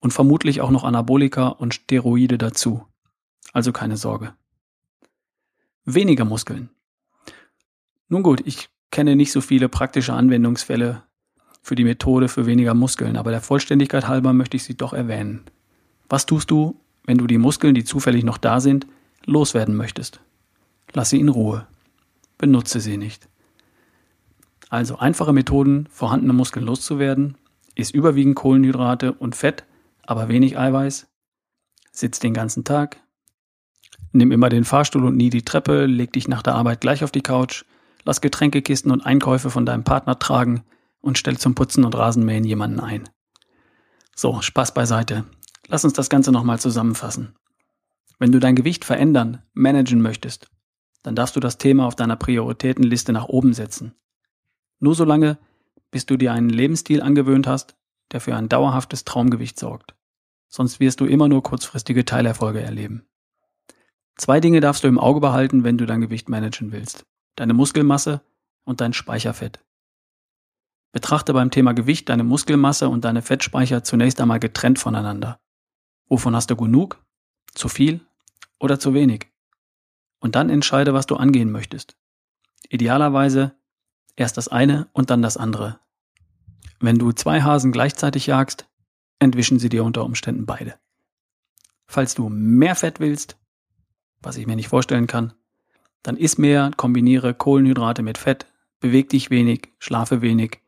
Und 0.00 0.12
vermutlich 0.12 0.60
auch 0.60 0.70
noch 0.70 0.84
Anabolika 0.84 1.48
und 1.48 1.74
Steroide 1.74 2.38
dazu. 2.38 2.86
Also 3.52 3.72
keine 3.72 3.96
Sorge. 3.96 4.34
Weniger 5.84 6.24
Muskeln. 6.24 6.70
Nun 8.08 8.22
gut, 8.22 8.40
ich 8.44 8.68
kenne 8.90 9.16
nicht 9.16 9.32
so 9.32 9.40
viele 9.40 9.68
praktische 9.68 10.14
Anwendungsfälle 10.14 11.02
für 11.62 11.74
die 11.74 11.84
Methode 11.84 12.28
für 12.28 12.46
weniger 12.46 12.74
Muskeln, 12.74 13.16
aber 13.16 13.30
der 13.30 13.40
Vollständigkeit 13.40 14.08
halber 14.08 14.32
möchte 14.32 14.56
ich 14.56 14.64
sie 14.64 14.76
doch 14.76 14.92
erwähnen. 14.92 15.44
Was 16.10 16.26
tust 16.26 16.50
du, 16.50 16.78
wenn 17.04 17.18
du 17.18 17.26
die 17.26 17.38
Muskeln, 17.38 17.74
die 17.74 17.84
zufällig 17.84 18.24
noch 18.24 18.36
da 18.36 18.60
sind, 18.60 18.86
loswerden 19.24 19.76
möchtest? 19.76 20.20
Lass 20.92 21.10
sie 21.10 21.20
in 21.20 21.28
Ruhe. 21.28 21.66
Benutze 22.36 22.80
sie 22.80 22.96
nicht. 22.96 23.28
Also 24.68 24.98
einfache 24.98 25.32
Methoden, 25.32 25.86
vorhandene 25.90 26.32
Muskeln 26.32 26.66
loszuwerden, 26.66 27.36
ist 27.76 27.94
überwiegend 27.94 28.34
Kohlenhydrate 28.34 29.12
und 29.12 29.36
Fett, 29.36 29.64
aber 30.02 30.28
wenig 30.28 30.58
Eiweiß. 30.58 31.06
Sitz 31.92 32.18
den 32.18 32.34
ganzen 32.34 32.64
Tag. 32.64 33.00
Nimm 34.12 34.32
immer 34.32 34.48
den 34.48 34.64
Fahrstuhl 34.64 35.04
und 35.04 35.16
nie 35.16 35.30
die 35.30 35.44
Treppe, 35.44 35.86
leg 35.86 36.12
dich 36.12 36.26
nach 36.26 36.42
der 36.42 36.56
Arbeit 36.56 36.80
gleich 36.80 37.04
auf 37.04 37.12
die 37.12 37.22
Couch, 37.22 37.64
lass 38.04 38.20
Getränkekisten 38.20 38.90
und 38.90 39.06
Einkäufe 39.06 39.50
von 39.50 39.64
deinem 39.64 39.84
Partner 39.84 40.18
tragen 40.18 40.64
und 41.00 41.18
stell 41.18 41.38
zum 41.38 41.54
Putzen 41.54 41.84
und 41.84 41.94
Rasenmähen 41.96 42.44
jemanden 42.44 42.80
ein. 42.80 43.08
So, 44.16 44.40
Spaß 44.42 44.74
beiseite. 44.74 45.24
Lass 45.70 45.84
uns 45.84 45.92
das 45.92 46.10
Ganze 46.10 46.32
nochmal 46.32 46.58
zusammenfassen. 46.58 47.36
Wenn 48.18 48.32
du 48.32 48.40
dein 48.40 48.56
Gewicht 48.56 48.84
verändern, 48.84 49.42
managen 49.52 50.02
möchtest, 50.02 50.50
dann 51.04 51.14
darfst 51.14 51.36
du 51.36 51.40
das 51.40 51.58
Thema 51.58 51.86
auf 51.86 51.94
deiner 51.94 52.16
Prioritätenliste 52.16 53.12
nach 53.12 53.26
oben 53.26 53.52
setzen. 53.54 53.94
Nur 54.80 54.96
so 54.96 55.04
lange, 55.04 55.38
bis 55.92 56.06
du 56.06 56.16
dir 56.16 56.32
einen 56.32 56.50
Lebensstil 56.50 57.00
angewöhnt 57.00 57.46
hast, 57.46 57.76
der 58.10 58.20
für 58.20 58.34
ein 58.34 58.48
dauerhaftes 58.48 59.04
Traumgewicht 59.04 59.60
sorgt. 59.60 59.94
Sonst 60.48 60.80
wirst 60.80 61.00
du 61.00 61.06
immer 61.06 61.28
nur 61.28 61.44
kurzfristige 61.44 62.04
Teilerfolge 62.04 62.60
erleben. 62.60 63.06
Zwei 64.16 64.40
Dinge 64.40 64.58
darfst 64.58 64.82
du 64.82 64.88
im 64.88 64.98
Auge 64.98 65.20
behalten, 65.20 65.62
wenn 65.62 65.78
du 65.78 65.86
dein 65.86 66.00
Gewicht 66.00 66.28
managen 66.28 66.72
willst. 66.72 67.06
Deine 67.36 67.54
Muskelmasse 67.54 68.22
und 68.64 68.80
dein 68.80 68.92
Speicherfett. 68.92 69.60
Betrachte 70.90 71.32
beim 71.32 71.52
Thema 71.52 71.74
Gewicht 71.74 72.08
deine 72.08 72.24
Muskelmasse 72.24 72.88
und 72.88 73.04
deine 73.04 73.22
Fettspeicher 73.22 73.84
zunächst 73.84 74.20
einmal 74.20 74.40
getrennt 74.40 74.80
voneinander. 74.80 75.38
Wovon 76.10 76.34
hast 76.34 76.50
du 76.50 76.56
genug? 76.56 77.02
Zu 77.54 77.68
viel 77.68 78.00
oder 78.58 78.80
zu 78.80 78.92
wenig? 78.92 79.28
Und 80.18 80.34
dann 80.34 80.50
entscheide, 80.50 80.92
was 80.92 81.06
du 81.06 81.16
angehen 81.16 81.52
möchtest. 81.52 81.96
Idealerweise 82.68 83.54
erst 84.16 84.36
das 84.36 84.48
eine 84.48 84.88
und 84.92 85.08
dann 85.08 85.22
das 85.22 85.36
andere. 85.36 85.78
Wenn 86.80 86.98
du 86.98 87.12
zwei 87.12 87.42
Hasen 87.42 87.70
gleichzeitig 87.70 88.26
jagst, 88.26 88.68
entwischen 89.20 89.60
sie 89.60 89.68
dir 89.68 89.84
unter 89.84 90.04
Umständen 90.04 90.46
beide. 90.46 90.74
Falls 91.86 92.14
du 92.16 92.28
mehr 92.28 92.74
Fett 92.74 92.98
willst, 92.98 93.38
was 94.20 94.36
ich 94.36 94.48
mir 94.48 94.56
nicht 94.56 94.68
vorstellen 94.68 95.06
kann, 95.06 95.32
dann 96.02 96.16
iss 96.16 96.38
mehr, 96.38 96.72
kombiniere 96.76 97.34
Kohlenhydrate 97.34 98.02
mit 98.02 98.18
Fett, 98.18 98.46
beweg 98.80 99.10
dich 99.10 99.30
wenig, 99.30 99.68
schlafe 99.78 100.22
wenig 100.22 100.60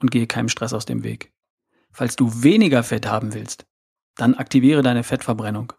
und 0.00 0.10
gehe 0.10 0.26
keinem 0.26 0.48
Stress 0.48 0.74
aus 0.74 0.84
dem 0.84 1.04
Weg. 1.04 1.32
Falls 1.90 2.16
du 2.16 2.42
weniger 2.42 2.82
Fett 2.82 3.06
haben 3.06 3.32
willst, 3.32 3.66
dann 4.20 4.34
aktiviere 4.34 4.82
deine 4.82 5.02
Fettverbrennung 5.02 5.72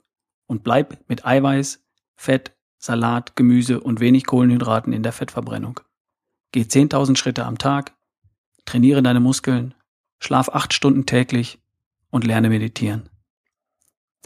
und 0.48 0.64
bleib 0.64 0.98
mit 1.08 1.26
Eiweiß, 1.26 1.84
Fett, 2.16 2.54
Salat, 2.78 3.36
Gemüse 3.36 3.80
und 3.80 4.00
wenig 4.00 4.26
Kohlenhydraten 4.26 4.94
in 4.94 5.04
der 5.04 5.12
Fettverbrennung. 5.12 5.80
Geh 6.52 6.64
10.000 6.64 7.16
Schritte 7.16 7.46
am 7.46 7.58
Tag, 7.58 7.96
trainiere 8.66 9.04
deine 9.04 9.20
Muskeln, 9.20 9.76
schlaf 10.20 10.50
acht 10.50 10.74
Stunden 10.74 11.06
täglich 11.06 11.60
und 12.10 12.26
lerne 12.26 12.50
meditieren. 12.50 13.10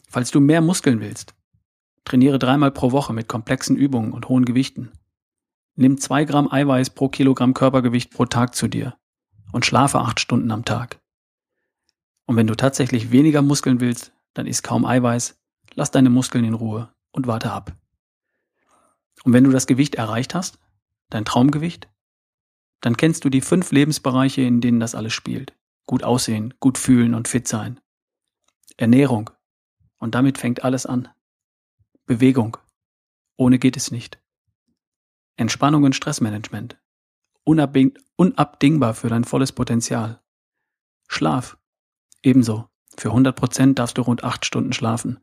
Falls 0.10 0.32
du 0.32 0.40
mehr 0.40 0.62
Muskeln 0.62 1.02
willst, 1.02 1.36
trainiere 2.06 2.40
dreimal 2.40 2.72
pro 2.72 2.92
Woche 2.92 3.14
mit 3.14 3.28
komplexen 3.28 3.76
Übungen 3.76 4.14
und 4.14 4.30
hohen 4.30 4.46
Gewichten. 4.46 4.92
Nimm 5.76 5.98
zwei 5.98 6.24
Gramm 6.24 6.50
Eiweiß 6.50 6.92
pro 6.92 7.10
Kilogramm 7.10 7.54
Körpergewicht 7.54 8.12
pro 8.12 8.26
Tag 8.26 8.56
zu 8.56 8.70
dir 8.70 8.96
und 9.52 9.66
schlafe 9.66 10.00
acht 10.00 10.22
Stunden 10.22 10.52
am 10.52 10.64
Tag. 10.64 11.02
Und 12.26 12.36
wenn 12.36 12.48
du 12.48 12.56
tatsächlich 12.56 13.12
weniger 13.12 13.42
Muskeln 13.42 13.80
willst, 13.80 14.14
dann 14.34 14.48
isst 14.48 14.64
kaum 14.64 14.86
Eiweiß, 14.86 15.40
lass 15.74 15.92
deine 15.92 16.10
Muskeln 16.10 16.44
in 16.44 16.54
Ruhe 16.54 16.94
und 17.12 17.28
warte 17.28 17.52
ab. 17.52 17.76
Und 19.24 19.34
wenn 19.34 19.44
du 19.44 19.52
das 19.52 19.68
Gewicht 19.68 19.96
erreicht 19.96 20.36
hast, 20.36 20.60
dein 21.10 21.26
Traumgewicht, 21.26 21.90
dann 22.82 22.98
kennst 22.98 23.26
du 23.26 23.30
die 23.30 23.42
fünf 23.42 23.72
Lebensbereiche, 23.72 24.42
in 24.42 24.62
denen 24.62 24.80
das 24.80 24.96
alles 24.96 25.14
spielt. 25.14 25.56
Gut 25.88 26.04
aussehen, 26.04 26.54
gut 26.60 26.78
fühlen 26.78 27.14
und 27.14 27.28
fit 27.28 27.48
sein. 27.48 27.80
Ernährung. 28.78 29.30
Und 29.98 30.14
damit 30.16 30.38
fängt 30.38 30.64
alles 30.64 30.86
an. 30.86 31.08
Bewegung. 32.06 32.58
Ohne 33.38 33.60
geht 33.60 33.78
es 33.78 33.92
nicht. 33.92 34.22
Entspannung 35.38 35.84
und 35.84 35.96
Stressmanagement. 35.96 36.78
unabdingbar 37.46 38.94
für 38.94 39.10
dein 39.10 39.24
volles 39.24 39.52
Potenzial. 39.52 40.22
Schlaf. 41.08 41.58
Ebenso. 42.26 42.68
Für 42.98 43.10
100 43.10 43.36
Prozent 43.36 43.78
darfst 43.78 43.98
du 43.98 44.02
rund 44.02 44.24
acht 44.24 44.46
Stunden 44.46 44.74
schlafen. 44.74 45.20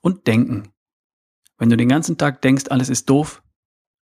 Und 0.00 0.26
denken. 0.26 0.72
Wenn 1.58 1.68
du 1.68 1.76
den 1.76 1.88
ganzen 1.88 2.16
Tag 2.16 2.40
denkst, 2.40 2.64
alles 2.70 2.88
ist 2.88 3.10
doof, 3.10 3.42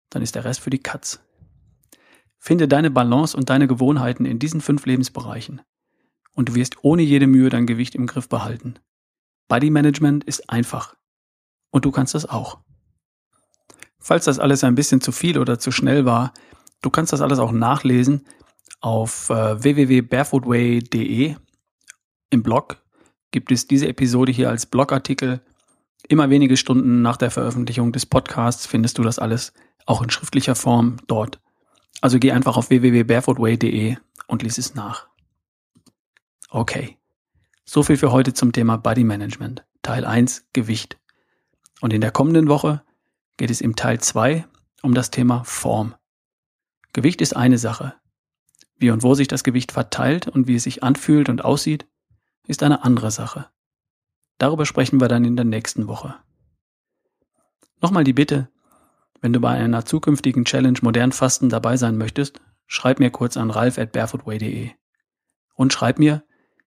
dann 0.08 0.22
ist 0.22 0.34
der 0.34 0.44
Rest 0.44 0.60
für 0.60 0.70
die 0.70 0.82
Katz. 0.82 1.20
Finde 2.38 2.66
deine 2.66 2.90
Balance 2.90 3.36
und 3.36 3.50
deine 3.50 3.68
Gewohnheiten 3.68 4.24
in 4.24 4.38
diesen 4.38 4.62
fünf 4.62 4.86
Lebensbereichen 4.86 5.60
und 6.32 6.48
du 6.48 6.54
wirst 6.54 6.82
ohne 6.82 7.02
jede 7.02 7.26
Mühe 7.26 7.50
dein 7.50 7.66
Gewicht 7.66 7.94
im 7.94 8.06
Griff 8.06 8.28
behalten. 8.28 8.78
Body 9.48 9.70
Management 9.70 10.24
ist 10.24 10.48
einfach 10.48 10.96
und 11.70 11.84
du 11.84 11.90
kannst 11.90 12.14
das 12.14 12.26
auch. 12.26 12.60
Falls 13.98 14.24
das 14.24 14.38
alles 14.38 14.64
ein 14.64 14.76
bisschen 14.76 15.00
zu 15.00 15.12
viel 15.12 15.38
oder 15.38 15.58
zu 15.58 15.72
schnell 15.72 16.06
war, 16.06 16.32
du 16.80 16.88
kannst 16.90 17.12
das 17.12 17.20
alles 17.20 17.38
auch 17.38 17.52
nachlesen 17.52 18.26
auf 18.80 19.28
äh, 19.30 19.62
www.barefootway.de 19.62 21.36
im 22.30 22.42
Blog 22.42 22.82
gibt 23.30 23.52
es 23.52 23.66
diese 23.66 23.88
Episode 23.88 24.32
hier 24.32 24.50
als 24.50 24.66
Blogartikel. 24.66 25.40
Immer 26.08 26.30
wenige 26.30 26.56
Stunden 26.56 27.02
nach 27.02 27.16
der 27.16 27.30
Veröffentlichung 27.30 27.92
des 27.92 28.06
Podcasts 28.06 28.66
findest 28.66 28.98
du 28.98 29.02
das 29.02 29.18
alles 29.18 29.52
auch 29.86 30.02
in 30.02 30.10
schriftlicher 30.10 30.54
Form 30.54 30.96
dort. 31.06 31.40
Also 32.00 32.18
geh 32.18 32.32
einfach 32.32 32.56
auf 32.56 32.70
www.barefootway.de 32.70 33.96
und 34.26 34.42
lies 34.42 34.58
es 34.58 34.74
nach. 34.74 35.08
Okay. 36.50 36.96
So 37.64 37.82
viel 37.82 37.96
für 37.96 38.12
heute 38.12 38.32
zum 38.32 38.52
Thema 38.52 38.76
Body 38.76 39.04
Management. 39.04 39.64
Teil 39.82 40.04
1 40.04 40.46
Gewicht. 40.52 40.98
Und 41.80 41.92
in 41.92 42.00
der 42.00 42.10
kommenden 42.10 42.48
Woche 42.48 42.82
geht 43.36 43.50
es 43.50 43.60
im 43.60 43.76
Teil 43.76 44.00
2 44.00 44.46
um 44.82 44.94
das 44.94 45.10
Thema 45.10 45.44
Form. 45.44 45.94
Gewicht 46.92 47.20
ist 47.20 47.36
eine 47.36 47.58
Sache. 47.58 47.94
Wie 48.76 48.90
und 48.90 49.02
wo 49.02 49.14
sich 49.14 49.28
das 49.28 49.44
Gewicht 49.44 49.72
verteilt 49.72 50.28
und 50.28 50.46
wie 50.46 50.54
es 50.54 50.62
sich 50.62 50.82
anfühlt 50.82 51.28
und 51.28 51.44
aussieht, 51.44 51.87
ist 52.48 52.64
eine 52.64 52.82
andere 52.82 53.12
Sache. 53.12 53.46
Darüber 54.38 54.66
sprechen 54.66 55.00
wir 55.00 55.06
dann 55.08 55.24
in 55.24 55.36
der 55.36 55.44
nächsten 55.44 55.86
Woche. 55.86 56.16
Nochmal 57.80 58.02
die 58.02 58.12
Bitte, 58.12 58.48
wenn 59.20 59.32
du 59.32 59.40
bei 59.40 59.50
einer 59.50 59.84
zukünftigen 59.84 60.44
Challenge 60.44 60.78
Modern 60.82 61.12
Fasten 61.12 61.48
dabei 61.48 61.76
sein 61.76 61.96
möchtest, 61.96 62.40
schreib 62.66 62.98
mir 62.98 63.10
kurz 63.10 63.36
an 63.36 63.50
ralf 63.50 63.78
at 63.78 63.92
barefootway.de. 63.92 64.70
Und 65.54 65.72
schreib 65.72 65.98
mir, 65.98 66.24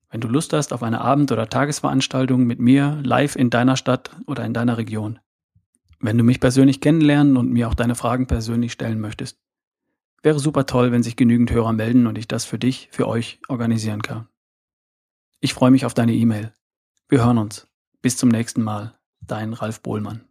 wenn 0.09 0.21
du 0.21 0.27
Lust 0.27 0.53
hast 0.53 0.73
auf 0.73 0.83
eine 0.83 1.01
Abend- 1.01 1.31
oder 1.31 1.49
Tagesveranstaltung 1.49 2.45
mit 2.45 2.59
mir 2.59 2.99
live 3.03 3.35
in 3.35 3.49
deiner 3.49 3.77
Stadt 3.77 4.11
oder 4.27 4.45
in 4.45 4.53
deiner 4.53 4.77
Region. 4.77 5.19
Wenn 5.99 6.17
du 6.17 6.23
mich 6.23 6.39
persönlich 6.39 6.81
kennenlernen 6.81 7.37
und 7.37 7.51
mir 7.51 7.69
auch 7.69 7.75
deine 7.75 7.95
Fragen 7.95 8.27
persönlich 8.27 8.73
stellen 8.73 8.99
möchtest, 8.99 9.39
wäre 10.21 10.39
super 10.39 10.65
toll, 10.65 10.91
wenn 10.91 11.03
sich 11.03 11.15
genügend 11.15 11.51
Hörer 11.51 11.73
melden 11.73 12.07
und 12.07 12.17
ich 12.17 12.27
das 12.27 12.45
für 12.45 12.59
dich, 12.59 12.89
für 12.91 13.07
euch 13.07 13.39
organisieren 13.47 14.01
kann. 14.01 14.27
Ich 15.43 15.55
freue 15.55 15.71
mich 15.71 15.85
auf 15.85 15.95
deine 15.95 16.13
E-Mail. 16.13 16.53
Wir 17.09 17.25
hören 17.25 17.39
uns. 17.39 17.67
Bis 18.03 18.15
zum 18.15 18.29
nächsten 18.29 18.61
Mal. 18.61 18.93
Dein 19.21 19.53
Ralf 19.53 19.81
Bohlmann. 19.81 20.25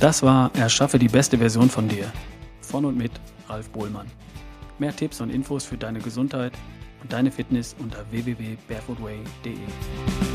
Das 0.00 0.24
war 0.24 0.52
Erschaffe 0.56 0.98
die 0.98 1.06
beste 1.06 1.38
Version 1.38 1.70
von 1.70 1.88
dir. 1.88 2.12
Von 2.60 2.84
und 2.84 2.98
mit 2.98 3.12
Ralf 3.48 3.70
Bohlmann. 3.70 4.10
Mehr 4.80 4.94
Tipps 4.94 5.20
und 5.20 5.30
Infos 5.30 5.64
für 5.64 5.76
deine 5.76 6.00
Gesundheit 6.00 6.52
und 7.02 7.12
deine 7.12 7.30
Fitness 7.30 7.76
unter 7.78 8.04
www.barefootway.de. 8.10 10.33